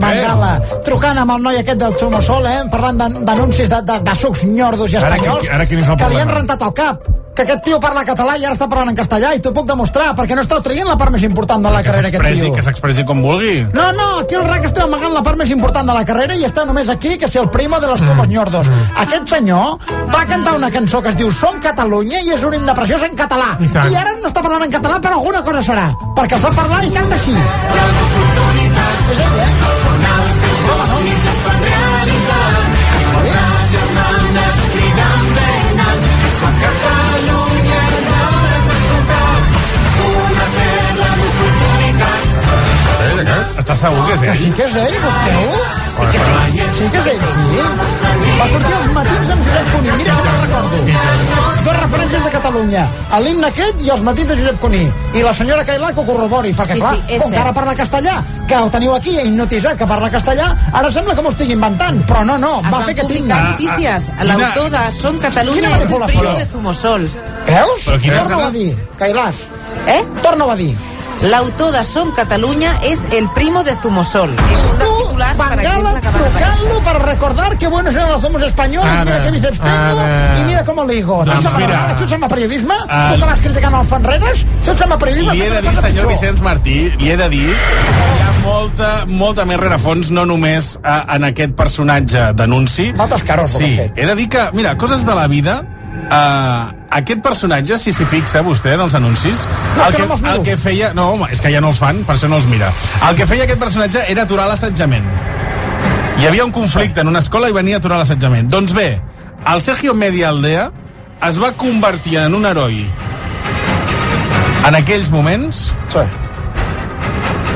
[0.04, 0.50] Mangala,
[0.84, 2.58] trucant amb el noi aquest del Tromosol, eh?
[2.74, 5.88] parlant d'an- d'anuncis de, de, de sucs nyordos i Ara espanyols, qui- ara quin és
[5.94, 7.08] el que li han rentat el cap.
[7.40, 10.10] Que aquest tio parla català i ara està parlant en castellà i t'ho puc demostrar,
[10.18, 12.50] perquè no esteu traient la part més important de la Que carrera aquest tio.
[12.54, 13.62] que s'expressi com vulgui.
[13.72, 16.44] No, no, aquí el RAC està amagant la part més important de la carrera i
[16.44, 18.68] està només aquí que si el primo de los Tomos Ñordos.
[19.06, 19.80] Aquest senyor
[20.14, 23.16] va cantar una cançó que es diu Som Catalunya i és un himne preciós en
[23.16, 23.56] català.
[23.58, 23.88] I tant.
[23.90, 25.88] I ara no està parlant en català, però alguna cosa serà,
[26.20, 27.32] perquè sap parlar i canta així.
[29.10, 29.52] És ell, eh?
[30.70, 31.19] Home, no?
[43.70, 44.38] Estàs segur que és Que ell?
[44.42, 45.42] sí que és ell, busqueu?
[45.94, 46.72] Sí que és ell.
[46.74, 47.66] Sí que és ell, sí.
[48.40, 50.80] Va sortir als matins amb Josep Cuní, mira si me'n recordo.
[51.68, 52.88] Dos referències de Catalunya,
[53.22, 54.82] l'himne aquest i els matins de Josep Cuní.
[55.14, 57.76] I la senyora Cailà que ho corrobori, perquè Sí, clar, sí, com que ara parla
[57.78, 58.18] castellà,
[58.50, 62.26] que ho teniu aquí hipnotitzat que parla castellà, ara sembla que m'ho estigui inventant, però
[62.26, 63.04] no, no, Es va fer himne.
[63.06, 64.12] publicar notícies.
[64.24, 67.06] L'autor de Som Catalunya és el primo de Zumosol.
[67.46, 67.86] Veus?
[67.86, 69.46] Però quina Torna-ho a dir, Cailàs.
[69.86, 70.04] Eh?
[70.24, 70.76] Torna-ho a dir.
[71.22, 74.30] L'autor de Som Catalunya és el primo de Zumosol.
[74.32, 78.22] És un dels titulars, per exemple, que va trucant-lo para recordar que buenos eran los
[78.22, 80.38] zomos españoles, Ara, mira que bíceps tengo ara.
[80.40, 81.26] y mira cómo ligo.
[81.26, 81.96] Doncs tu ets mira.
[81.98, 82.74] tu ets amb periodisme?
[82.88, 83.12] Ah.
[83.14, 84.46] Tu que vas criticant el Fanreres?
[84.64, 86.08] Si ets amb periodisme, Li he de dir, senyor pitjor.
[86.14, 91.00] Vicenç Martí, li he de dir hi ha molta, molta més rerefons, no només eh,
[91.16, 92.94] en aquest personatge d'anunci.
[92.96, 95.64] Mates caros, Sí, he de dir que, mira, coses de la vida,
[96.10, 99.44] eh, aquest personatge, si s'hi fixa vostè en els anuncis,
[99.78, 100.36] No, el, que no me'ls miro.
[100.36, 100.94] el que feia...
[100.94, 102.72] No, home, és que ja no els fan, per això no els mira.
[103.10, 105.06] El que feia aquest personatge era aturar l'assetjament.
[106.20, 108.50] Hi havia un conflicte en una escola i venia a aturar l'assetjament.
[108.52, 108.90] Doncs bé,
[109.54, 110.70] el Sergio Media Aldea
[111.28, 112.82] es va convertir en un heroi
[114.68, 116.02] en aquells moments, sí.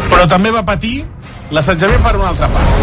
[0.09, 1.03] però també va patir
[1.53, 2.81] l'assetjament per una altra part.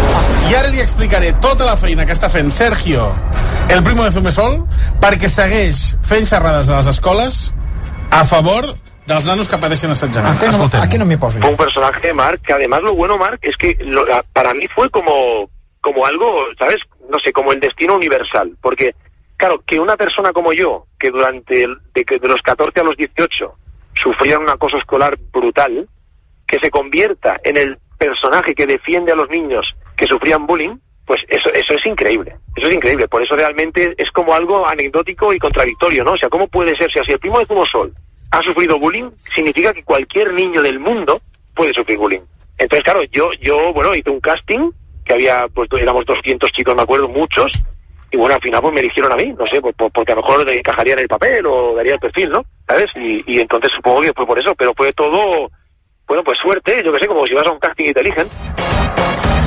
[0.51, 3.09] I ara li explicaré tota la feina que està fent Sergio,
[3.71, 4.65] el primo de Zumesol,
[5.01, 7.53] perquè segueix fent xerrades a les escoles
[8.11, 8.73] a favor
[9.07, 10.37] dels nanos que pateixen assetjament.
[10.37, 11.39] Aquí no, aquí no m'hi poso.
[11.39, 14.89] Fue un personaje, Mark, que además lo bueno, Mark, es que lo- para mí fue
[14.89, 15.49] como,
[15.81, 16.77] como algo, ¿sabes?
[17.09, 18.55] No sé, como el destino universal.
[18.61, 18.95] Porque,
[19.37, 22.83] claro, que una persona como yo, que durante, el- de, que de los 14 a
[22.83, 23.53] los 18
[23.95, 25.87] sufría un acoso escolar brutal,
[26.47, 29.65] que se convierta en el personaje que defiende a los niños
[29.97, 32.35] que sufrían bullying, pues eso, eso es increíble.
[32.55, 33.07] Eso es increíble.
[33.07, 36.13] Por eso realmente es como algo anecdótico y contradictorio, ¿no?
[36.13, 36.91] O sea, ¿cómo puede ser?
[36.91, 37.93] Si así el primo de Zumosol
[38.31, 41.21] ha sufrido bullying, significa que cualquier niño del mundo
[41.53, 42.21] puede sufrir bullying.
[42.57, 44.71] Entonces, claro, yo, yo, bueno, hice un casting,
[45.03, 47.51] que había, pues éramos 200 chicos, me acuerdo, muchos,
[48.11, 50.21] y bueno, al final pues me eligieron a mí, no sé, pues, porque a lo
[50.21, 52.45] mejor encajaría en el papel o daría el perfil, ¿no?
[52.67, 52.85] ¿Sabes?
[52.95, 55.49] Y, y entonces supongo que fue por eso, pero fue todo,
[56.11, 58.27] bueno, pues suerte, yo que sé, como si vas a un casting y te eligen.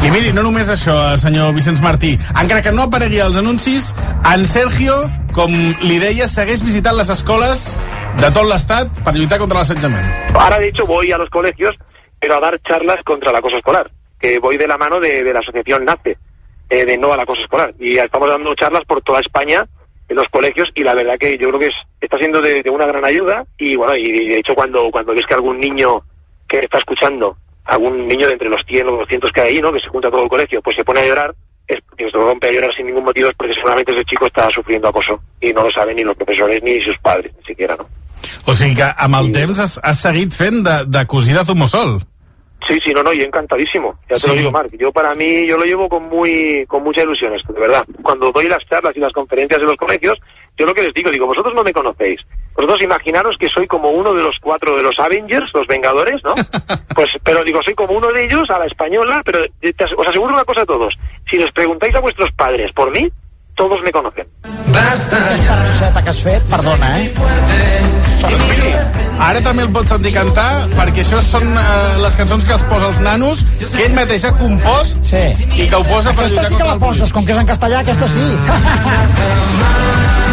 [0.01, 2.15] I miri, no només això, senyor Vicenç Martí.
[2.41, 3.91] Encara que no aparegui als anuncis,
[4.33, 4.95] en Sergio,
[5.37, 5.53] com
[5.85, 7.67] li deia, segueix visitant les escoles
[8.17, 10.09] de tot l'estat per lluitar contra l'assetjament.
[10.33, 11.77] Ahora, de hecho, voy a los colegios,
[12.19, 15.33] pero a dar charlas contra el acoso escolar, que voy de la mano de, de
[15.35, 16.17] la asociación NACE,
[16.71, 17.75] eh, de No al Acoso Escolar.
[17.79, 19.67] Y estamos dando charlas por toda España
[20.09, 22.71] en los colegios y la verdad que yo creo que es, está siendo de, de
[22.71, 26.03] una gran ayuda y bueno, y de hecho cuando, cuando ves que algún niño
[26.59, 29.73] que está escuchando, algún niño de entre los 100 o 200 que hay ahí, ¿no?
[29.73, 31.35] que se junta todo el colegio, pues se pone a llorar,
[31.67, 34.51] es porque se rompe a llorar sin ningún motivo es porque seguramente ese chico está
[34.51, 37.89] sufriendo acoso y no lo saben ni los profesores ni sus padres, ni siquiera, ¿no?
[38.45, 41.97] O sigui que amb el temps has, has seguit fent de, de cosí de Zumosol.
[42.67, 43.99] Sí, sí, no, no, y encantadísimo.
[44.09, 44.29] Ya te Sí.
[44.29, 44.71] lo digo, Marc.
[44.79, 47.85] Yo para mí, yo lo llevo con muy, con mucha ilusión esto, de verdad.
[48.03, 50.19] Cuando doy las charlas y las conferencias en los colegios,
[50.57, 52.21] yo lo que les digo, digo, vosotros no me conocéis.
[52.55, 56.35] Vosotros imaginaros que soy como uno de los cuatro de los Avengers, los Vengadores, ¿no?
[56.95, 60.07] Pues, pero digo, soy como uno de ellos a la española, pero te as- os
[60.07, 60.97] aseguro una cosa a todos.
[61.29, 63.09] Si les preguntáis a vuestros padres por mí,
[63.55, 64.27] todos me conocen.
[64.75, 67.13] Aquesta reixeta que has fet, perdona, eh?
[69.25, 72.91] Ara també el pots sentir cantar, perquè això són eh, les cançons que els posa
[72.91, 75.25] els nanos, que ell mateix ha compost sí.
[75.55, 77.49] i que ho posa per Aquesta lluitar sí que la poses, com que és en
[77.55, 78.27] castellà, aquesta sí.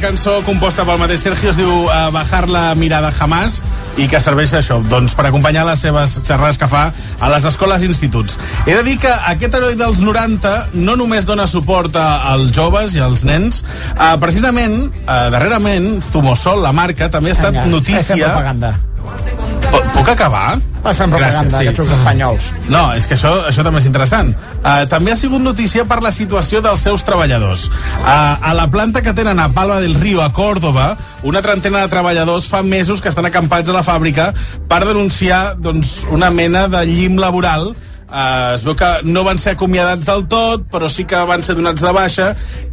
[0.00, 3.58] cançó composta pel mateix Sergio, es diu uh, Bajar la mirada jamás,
[4.00, 6.86] i que serveix això, doncs, per acompanyar les seves xerrades que fa
[7.20, 8.38] a les escoles i instituts.
[8.66, 10.54] He de dir que aquest heroi dels 90
[10.86, 13.62] no només dona suport als joves i als nens,
[13.94, 18.34] uh, precisament, uh, darrerament, Zumosol, la marca, també ha estat Vinga, notícia...
[19.94, 20.54] Puc acabar?
[20.84, 22.46] Va, fem propaganda, aquests uns espanyols.
[22.68, 24.34] No, és que això, això també és interessant.
[24.58, 27.66] Uh, també ha sigut notícia per la situació dels seus treballadors.
[28.02, 30.92] Uh, a la planta que tenen a Palma del Río, a Córdoba,
[31.22, 34.28] una trentena de treballadors fa mesos que estan acampats a la fàbrica
[34.68, 37.72] per denunciar doncs, una mena de llim laboral
[38.14, 41.56] Uh, es veu que no van ser acomiadats del tot, però sí que van ser
[41.58, 42.28] donats de baixa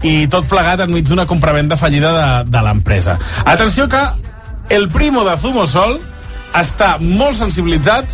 [0.06, 3.16] i tot plegat enmig d'una compravenda fallida de, de l'empresa.
[3.42, 4.02] Atenció que
[4.70, 5.98] el primo de Zumosol
[6.54, 8.06] està molt sensibilitzat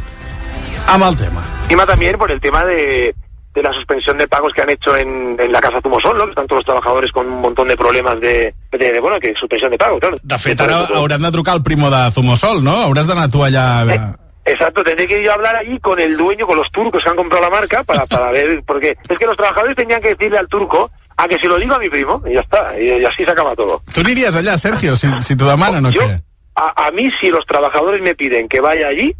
[0.87, 1.41] amb el tema.
[1.63, 3.13] Encima también por el tema de,
[3.53, 6.25] de la suspensión de pagos que han hecho en, en la casa Zumosol, ¿no?
[6.25, 9.33] Que están todos los trabajadores con un montón de problemas de, de, de, bueno, que
[9.33, 10.17] suspensión de pago, claro.
[10.21, 12.77] De fet, ara hauran de trucar al primo de Zumosol, no?
[12.85, 13.83] Hauràs d'anar tu allà...
[13.89, 13.99] Eh,
[14.47, 17.17] Exacto, tendré que ir a hablar allí con el dueño, con los turcos que han
[17.17, 20.47] comprado la marca, para, para ver, porque es que los trabajadores tenían que decirle al
[20.47, 23.25] turco a que se lo diga a mi primo, y ya está, y, y así
[23.25, 23.81] se acaba todo.
[23.93, 26.21] Tu aniries allà, Sergio, si, si t'ho demanen o què?
[26.57, 29.15] A, a mí, si los trabajadores me piden que vaya allí,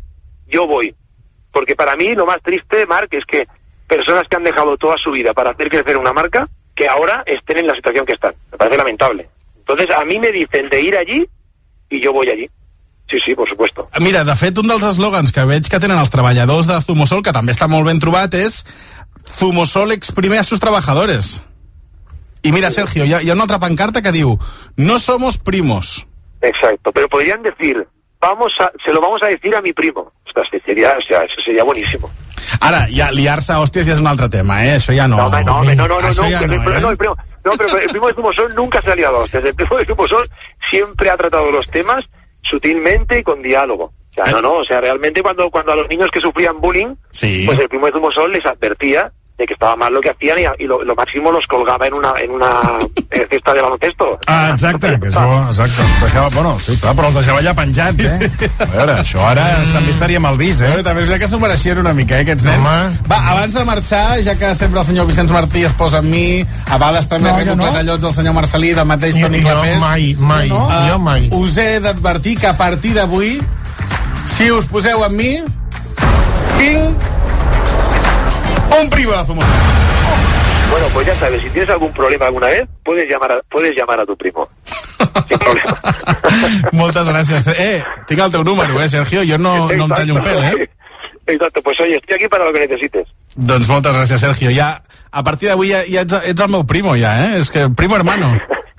[0.47, 0.95] yo voy.
[1.51, 3.47] Porque para mí lo más triste, Marc, es que
[3.87, 7.59] personas que han dejado toda su vida para hacer crecer una marca, que ahora estén
[7.59, 8.33] en la situación que están.
[8.51, 9.29] Me parece lamentable.
[9.59, 11.27] Entonces, a mí me dicen de ir allí
[11.89, 12.49] y yo voy allí.
[13.09, 13.87] Sí, sí, por supuesto.
[14.01, 17.35] Mira, de fet, un dels eslògans que veig que tenen els treballadors de Zumosol, que
[17.35, 18.65] també està molt ben trobat, és
[19.37, 21.37] Zumosol exprime a sus trabajadores.
[22.43, 24.37] I mira, Sergio, hi ha, pancarta que diu
[24.77, 26.06] No somos primos.
[26.41, 26.91] Exacto.
[26.91, 27.87] Pero podrían decir,
[28.19, 30.11] vamos a, se lo vamos a decir a mi primo.
[30.25, 32.09] O sea, eso sería buenísimo.
[32.61, 34.77] Ara, ja liar-se a hòsties ja és un altre tema, eh?
[34.77, 35.17] Això ja no.
[35.17, 36.47] No, no, no, no, no, Això no, ja eh?
[36.81, 39.43] no, el primo, no, pero el primo de Zumosol nunca se ha liado a hostias.
[39.43, 40.27] El primo de Zumosol
[40.69, 42.05] siempre ha tratado los temas
[42.41, 43.85] sutilmente y con diálogo.
[43.85, 46.95] O sea, no, no, o sea, realmente cuando, cuando a los niños que sufrían bullying,
[47.09, 47.43] Sí.
[47.45, 50.45] pues el primo de Zumosol les advertía de que estaba mal lo que hacían y,
[50.45, 52.49] a- y lo, lo máximo los colgaba en una, en una
[53.11, 54.19] eh, cesta de baloncesto.
[54.25, 55.83] Ah, exacte, que això, exacte.
[56.01, 58.31] Deixava, bueno, sí, clar, però els deixava allà penjats, eh?
[58.59, 60.81] A veure, això ara també estaria mal vist, eh?
[60.83, 62.65] També és que s'ho mereixien una mica, eh, aquests nens.
[62.65, 62.97] Home.
[63.11, 66.41] Va, abans de marxar, ja que sempre el senyor Vicenç Martí es posa amb mi,
[66.65, 67.67] a vegades també No, no, jo no.
[67.83, 69.79] allò del senyor Marcelí, del mateix Jo- Toni jo Clapés.
[69.79, 70.65] mai, mai, no?
[70.89, 71.29] jo mai.
[71.31, 73.37] Us he d'advertir que a partir d'avui,
[74.37, 75.35] si us poseu amb mi,
[76.57, 76.97] tinc
[78.71, 79.53] un Zumosol.
[80.69, 83.99] Bueno, pues ya sabes, si tienes algún problema alguna vez, puedes llamar a, puedes llamar
[83.99, 84.47] a tu primo.
[85.27, 85.77] Sin problema.
[86.71, 87.47] Moltes gràcies.
[87.55, 89.23] Eh, tinc el teu número, eh, Sergio?
[89.27, 90.69] Jo no, no em tallo un pèl, eh?
[91.27, 93.07] Exacto, pues oye, estoy aquí para lo que necesites.
[93.35, 94.51] Doncs moltes gràcies, Sergio.
[94.55, 97.37] Ja, a partir d'avui ja, ja ets, ets el meu primo, ja, eh?
[97.39, 98.31] És que primo hermano.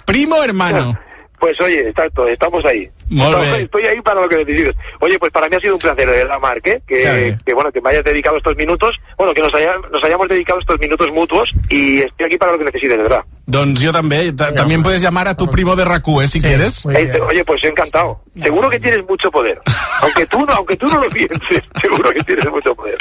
[0.05, 0.95] Primo hermano.
[1.41, 2.89] Pues oye, exacto, estamos ahí.
[3.11, 3.59] Estamos-.
[3.59, 4.74] Estoy ahí para lo que necesites.
[5.01, 6.80] Oye, pues para mí ha sido un placer, de verdad, Marc, ¿eh?
[6.86, 7.36] que, Claro.
[7.47, 10.59] que, bueno, que me hayas dedicado estos minutos, bueno, que nos, haya- nos hayamos dedicado
[10.59, 13.24] estos minutos mutuos y estoy aquí para lo que necesites, de verdad.
[13.49, 14.30] Doncs jo també.
[14.36, 16.28] Ta- También puedes llamar a tu primo de RACU, ¿eh?
[16.28, 16.84] Si quieres.
[16.84, 18.20] Eh, Oye, pues yo encantado.
[18.42, 19.59] Seguro que tienes mucho poder.
[20.03, 22.96] Aunque tú no, aunque tú no lo pienses, seguro que tienes mucho poder.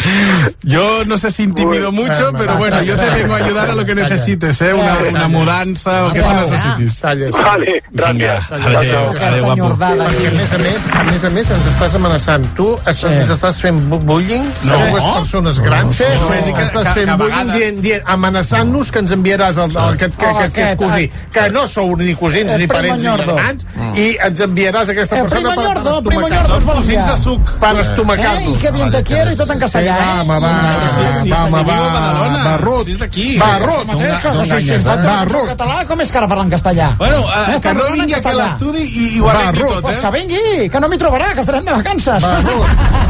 [0.64, 3.86] Yo no sé si intimido mucho, pero bueno, yo te vengo a ayudar a lo
[3.86, 4.74] que necesites, ¿eh?
[4.74, 7.02] Una, una mudança, el que tu necessitis.
[7.32, 9.78] Vale, Vinga, adéu, adéu, guapo.
[9.78, 12.48] Perquè, a més a més, a més a més, ens estàs amenaçant.
[12.56, 14.74] Tu estàs, ens estàs fent bu- bullying No.
[14.74, 15.96] a dues persones grans.
[15.96, 16.24] Sí, sí.
[16.24, 20.18] Només dic que- estàs fent bullying dient, dient, amenaçant-nos que ens enviaràs el, el, aquest,
[20.18, 21.32] que, Oh, aquest, que és aquest, cosí.
[21.34, 23.66] Que no sou ni cosins El ni parents ni germans
[23.98, 26.58] i ens enviaràs aquesta El persona primo per, per estomacar-nos.
[26.58, 27.06] Es valencià.
[27.12, 27.52] de suc.
[27.60, 28.58] Per Eh, estomacar-nos.
[28.60, 30.28] que bien te quiero i tot en castellà, Sí, eh?
[30.30, 30.50] va, va,
[31.24, 32.86] sí, va, va, a va, Barrut.
[32.86, 33.38] si és d'aquí.
[33.38, 33.78] Barrut.
[33.78, 35.46] Això mateix, que no enganyes, eh?
[35.48, 36.90] català, com és que ara parla en castellà?
[36.98, 39.98] Bueno, eh, Eh, que no vingui aquí a l'estudi i, ho arregli Barrut, tot, Pues
[39.98, 40.02] eh?
[40.02, 42.24] que vingui, que no m'hi trobarà, que estarem de vacances.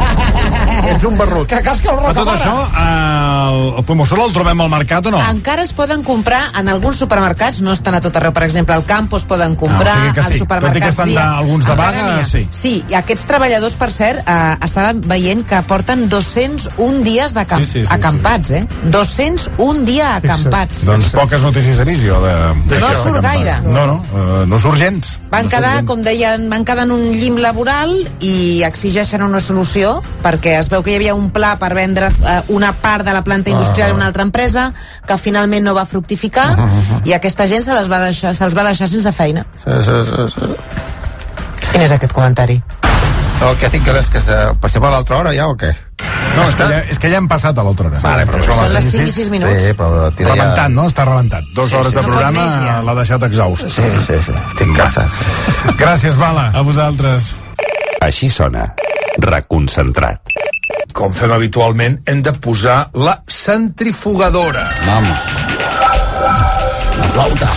[0.88, 1.46] Ets un barrut.
[1.48, 2.38] Que casca el Però tot rocamora.
[2.38, 5.20] això, eh, el Fumosol el trobem al mercat o no?
[5.30, 7.17] Encara es poden comprar en alguns supermercats,
[7.60, 10.14] no estan a tot arreu, per exemple, al campo es poden comprar, Ah, o sigui
[10.14, 11.38] que sí, als tot i que supermercats estan de- dia.
[11.38, 12.48] alguns de vaga, sí.
[12.50, 17.64] Sí, i aquests treballadors, per cert, eh, estaven veient que porten 201 dies de camp
[17.64, 18.66] Sí, sí, sí, acampats, eh?
[18.84, 20.84] 201 dies acampats.
[20.86, 22.34] Doncs poques notícies he vist jo de...
[22.80, 23.60] No surt de gaire.
[23.64, 25.18] No, no, eh, no surt gens.
[25.30, 30.02] Van no quedar, com deien, van quedar en un llim laboral i exigeixen una solució
[30.22, 33.22] perquè es veu que hi havia un pla per vendre eh, una part de la
[33.24, 34.72] planta industrial a una altra empresa
[35.06, 36.56] que finalment no va fructificar
[37.08, 39.46] i aquesta gent se les va deixar, se'ls va deixar sense feina.
[39.62, 40.48] Sí, sí, sí, sí.
[41.70, 42.58] Quin és aquest comentari?
[43.44, 44.36] El que tinc és que se...
[44.60, 45.70] passem a l'altra hora ja o què?
[46.34, 48.00] No, és que, ja, és que ja hem passat a l'altra hora.
[48.02, 49.62] Vale, però Són les 5 i 6 minuts.
[49.62, 50.36] Sí, però tira ja...
[50.36, 50.86] Rebentat, no?
[50.90, 51.46] Està rebentat.
[51.56, 52.78] Dues hores de no programa ja.
[52.86, 53.68] l'ha deixat exhaust.
[53.74, 55.14] Sí, sí, sí, estic cansat.
[55.14, 55.76] Sí.
[55.80, 56.48] Gràcies, Bala.
[56.54, 57.30] A vosaltres.
[58.04, 58.68] Així sona.
[59.24, 60.34] Reconcentrat.
[60.98, 64.66] Com fem habitualment, hem de posar la centrifugadora.
[64.86, 65.57] Vamos.
[67.18, 67.50] La flauta.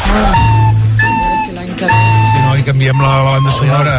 [1.45, 3.97] Si no, hi canviem la, la banda sonora.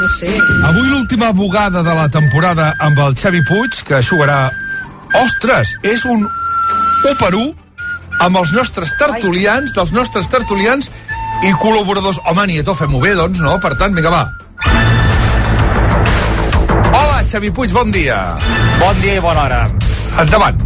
[0.00, 0.32] No sé.
[0.66, 4.50] Avui l'última bugada de la temporada amb el Xavi Puig, que jugarà...
[5.22, 7.46] Ostres, és un 1 per 1
[8.26, 10.90] amb els nostres tertulians, dels nostres tertulians
[11.46, 12.18] i col·laboradors.
[12.26, 13.60] Home, Nieto, fem-ho bé, doncs, no?
[13.62, 14.26] Per tant, vinga, va.
[16.90, 18.18] Hola, Xavi Puig, bon dia.
[18.82, 19.66] Bon dia i bona hora.
[20.18, 20.65] Endavant.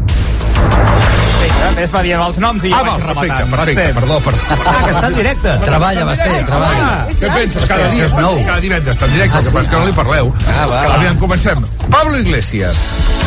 [1.61, 3.51] Perfecte, ves va dient els noms i Ah, jo va, vaig perfecte, rematant.
[3.51, 3.95] perfecte, Basté.
[4.01, 4.39] perdó, perdó.
[4.65, 5.53] Ah, que està en directe.
[5.65, 7.07] Treballa, Basté, treballa.
[7.21, 7.69] Què penses?
[7.69, 8.39] Cada dia, és nou.
[8.47, 10.33] cada divendres està en directe, el que passa és que no li parleu.
[10.49, 10.95] Ah, va, va.
[10.95, 11.65] Aviam, comencem.
[11.91, 12.77] Pablo Iglesias.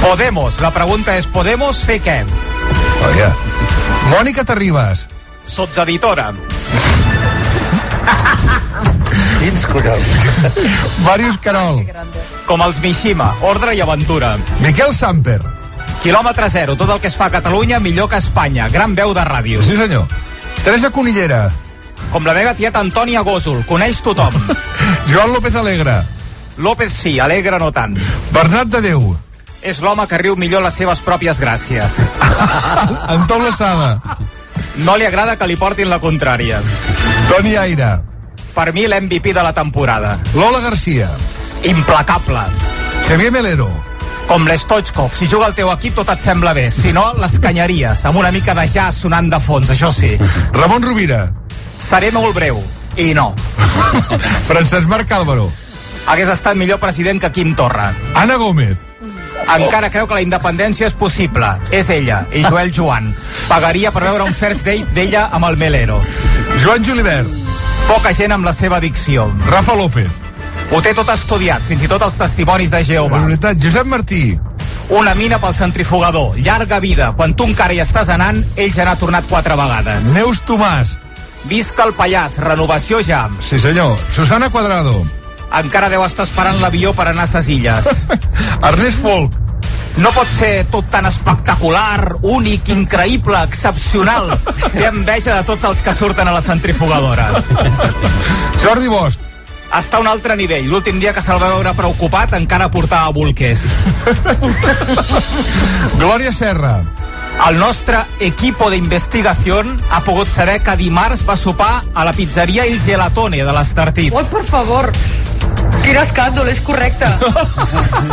[0.02, 0.60] Podemos.
[0.62, 2.24] La pregunta és, Podemos fer què?
[2.26, 3.34] Oh, yeah.
[4.10, 5.08] Mònica Terribas.
[5.46, 6.32] Sotseditora.
[9.40, 10.08] Quins collons.
[11.04, 11.84] Màrius Carol.
[12.48, 14.38] Com els Mishima, ordre i aventura.
[14.60, 15.40] Miquel Samper.
[16.04, 18.68] Quilòmetre zero, tot el que es fa a Catalunya millor que a Espanya.
[18.68, 19.62] Gran veu de ràdio.
[19.64, 20.04] Sí, senyor.
[20.64, 21.46] Teresa Conillera.
[22.12, 24.36] Com la meva tieta Antònia Gósol, coneix tothom.
[25.12, 26.02] Joan López Alegre.
[26.58, 27.96] López sí, alegre no tant.
[28.36, 29.14] Bernat de Déu.
[29.64, 31.96] És l'home que riu millor les seves pròpies gràcies.
[33.16, 34.18] Anton Lassada.
[34.84, 36.60] No li agrada que li portin la contrària.
[37.32, 37.94] Toni Aire.
[38.54, 40.18] Per mi l'MVP de la temporada.
[40.36, 41.08] Lola Garcia.
[41.64, 42.44] Implacable.
[43.08, 43.72] Xavier Melero.
[44.34, 48.00] Com l'Stoichkov, si juga al teu equip tot et sembla bé, si no, les canyaries,
[48.10, 50.10] amb una mica de jazz sonant de fons, això sí.
[50.56, 51.28] Ramon Rovira.
[51.78, 52.58] Seré molt breu,
[52.98, 53.28] i no.
[54.50, 55.46] Francesc Marc Álvaro.
[56.10, 57.92] Hagués estat millor president que Quim Torra.
[58.18, 58.74] Anna Gómez.
[59.54, 61.54] Encara creu que la independència és possible.
[61.70, 63.14] És ella, i Joel Joan.
[63.46, 66.02] Pagaria per veure un first date d'ella amb el Melero.
[66.66, 67.30] Joan Julibert.
[67.86, 69.30] Poca gent amb la seva dicció.
[69.46, 70.33] Rafa López.
[70.74, 73.20] Ho té tot estudiat, fins i tot els testimonis de Jehovà.
[73.20, 74.24] La veritat, Josep Martí.
[74.98, 77.12] Una mina pel centrifugador, llarga vida.
[77.14, 80.08] Quan tu encara hi estàs anant, ell ja n'ha tornat quatre vegades.
[80.16, 80.96] Neus Tomàs.
[81.46, 83.28] Visca el Pallàs, renovació ja.
[83.38, 83.94] Sí, senyor.
[84.16, 84.96] Susana Cuadrado.
[85.54, 87.90] Encara deu estar esperant l'avió per anar a ses illes.
[88.72, 89.38] Ernest Folk.
[90.02, 94.32] No pot ser tot tan espectacular, únic, increïble, excepcional.
[94.80, 97.30] Té enveja de tots els que surten a la centrifugadora.
[98.64, 99.33] Jordi Bosch.
[99.74, 100.68] Està a un altre nivell.
[100.70, 103.64] L'últim dia que se'l va veure preocupat encara portava bolquers.
[106.02, 106.76] Glòria Serra.
[107.48, 112.78] El nostre equipo d'investigació ha pogut saber que dimarts va sopar a la pizzeria Il
[112.84, 114.14] Gelatone de l'Estartit.
[114.14, 114.92] Oi, por favor.
[115.82, 117.10] Quin escàndol, és correcte.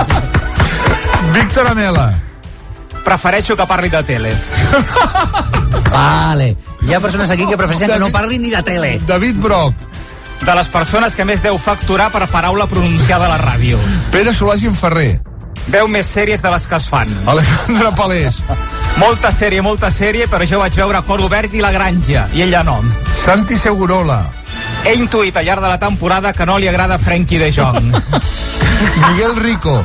[1.37, 2.09] Víctor Amela.
[3.05, 4.33] Prefereixo que parli de tele.
[5.93, 6.55] Vale.
[6.89, 8.97] Hi ha persones aquí que prefereixen que no parlin ni de tele.
[9.07, 9.90] David Broc.
[10.47, 13.79] De les persones que més deu facturar per paraula pronunciada a la ràdio.
[14.11, 15.21] Pere Solàgin Ferrer.
[15.71, 17.11] Veu més sèries de les que es fan.
[17.31, 18.41] Alejandra Palés.
[18.99, 22.65] Molta sèrie, molta sèrie, però jo vaig veure Cor Obert i La Granja, i ella
[22.67, 22.81] no.
[23.21, 24.21] Santi Segurola.
[24.85, 27.93] He intuït al llarg de la temporada que no li agrada Frankie de Jong.
[29.07, 29.77] Miguel Rico.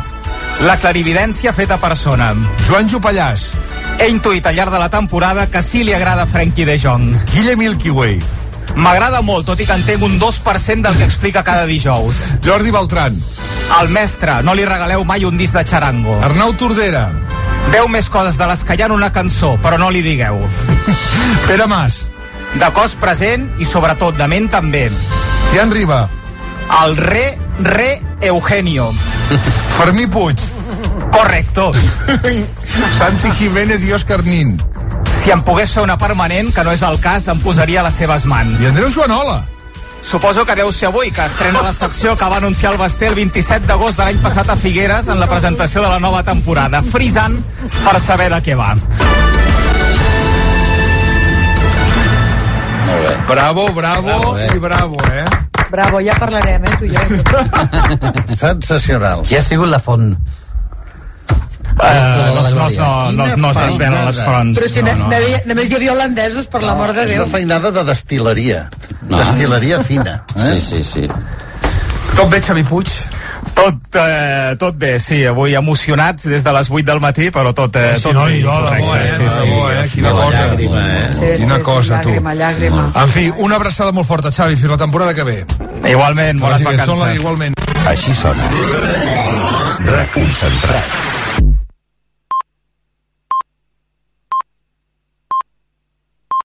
[0.63, 2.31] La clarividència feta persona.
[2.67, 3.49] Joan Jopallàs.
[3.99, 7.11] He intuït al llarg de la temporada que sí li agrada Frankie de Jong.
[7.33, 8.19] Guille Milky Way.
[8.75, 12.19] M'agrada molt, tot i que entenc un 2% del que explica cada dijous.
[12.43, 13.21] Jordi Beltran.
[13.79, 16.17] El mestre, no li regaleu mai un disc de xarango.
[16.23, 17.07] Arnau Tordera.
[17.71, 20.41] Veu més coses de les que hi ha en una cançó, però no li digueu.
[21.47, 22.05] Pere Mas.
[22.59, 24.89] De cos present i sobretot de ment també.
[25.51, 26.05] Tian Riba.
[26.83, 27.25] El re,
[27.63, 27.89] re
[28.21, 28.91] Eugenio.
[29.77, 30.39] Fermí Puig.
[31.15, 31.71] Correcto.
[32.99, 34.57] Santi Jiménez i Òscar Nin.
[35.25, 37.95] Si em pogués fer una permanent, que no és el cas, em posaria a les
[37.97, 38.59] seves mans.
[38.61, 39.39] I Andreu Joanola.
[40.05, 43.15] Suposo que deu ser avui, que estrena la secció que va anunciar el Basté el
[43.17, 47.39] 27 d'agost de l'any passat a Figueres en la presentació de la nova temporada, frisant
[47.79, 48.75] per saber de què va.
[52.85, 53.17] Molt bé.
[53.33, 54.51] Bravo, bravo, Bravo, eh?
[54.53, 55.25] i bravo, eh?
[55.73, 57.01] Bravo, ja parlarem, eh, tu i jo.
[58.45, 59.25] Sensacional.
[59.25, 60.13] Qui ha sigut la font?
[61.75, 64.59] Uh, no, no, no, no, no se'ns venen les fronts.
[64.59, 65.17] Però si no, no, no.
[65.19, 65.39] no.
[65.49, 67.23] només hi havia holandesos, per l'amor de és Déu.
[67.25, 68.61] una feinada de destil·leria.
[69.09, 69.19] No.
[69.19, 70.21] Destil·leria fina.
[70.37, 70.53] Eh?
[70.55, 71.09] Sí, sí, sí.
[72.15, 72.87] Tot bé, Xavi Puig?
[73.55, 77.75] Tot, eh, tot bé, sí, avui emocionats des de les 8 del matí, però tot,
[77.79, 78.37] eh, Sí, tot no, bé.
[78.37, 79.11] i jo, de bo, eh?
[79.17, 79.49] sí, De sí.
[79.49, 79.89] bo, eh?
[79.93, 80.45] Quina cosa.
[80.57, 80.67] Sí,
[81.37, 82.09] Quina sí, cosa, sí, tu.
[82.09, 82.85] llàgrima, llàgrima.
[83.03, 85.45] En fi, una abraçada molt forta, Xavi, fins la temporada que ve.
[85.89, 87.19] Igualment, bones vacances.
[87.19, 87.53] Igualment.
[87.87, 88.49] Així sona.
[89.85, 91.14] Reconcentrat.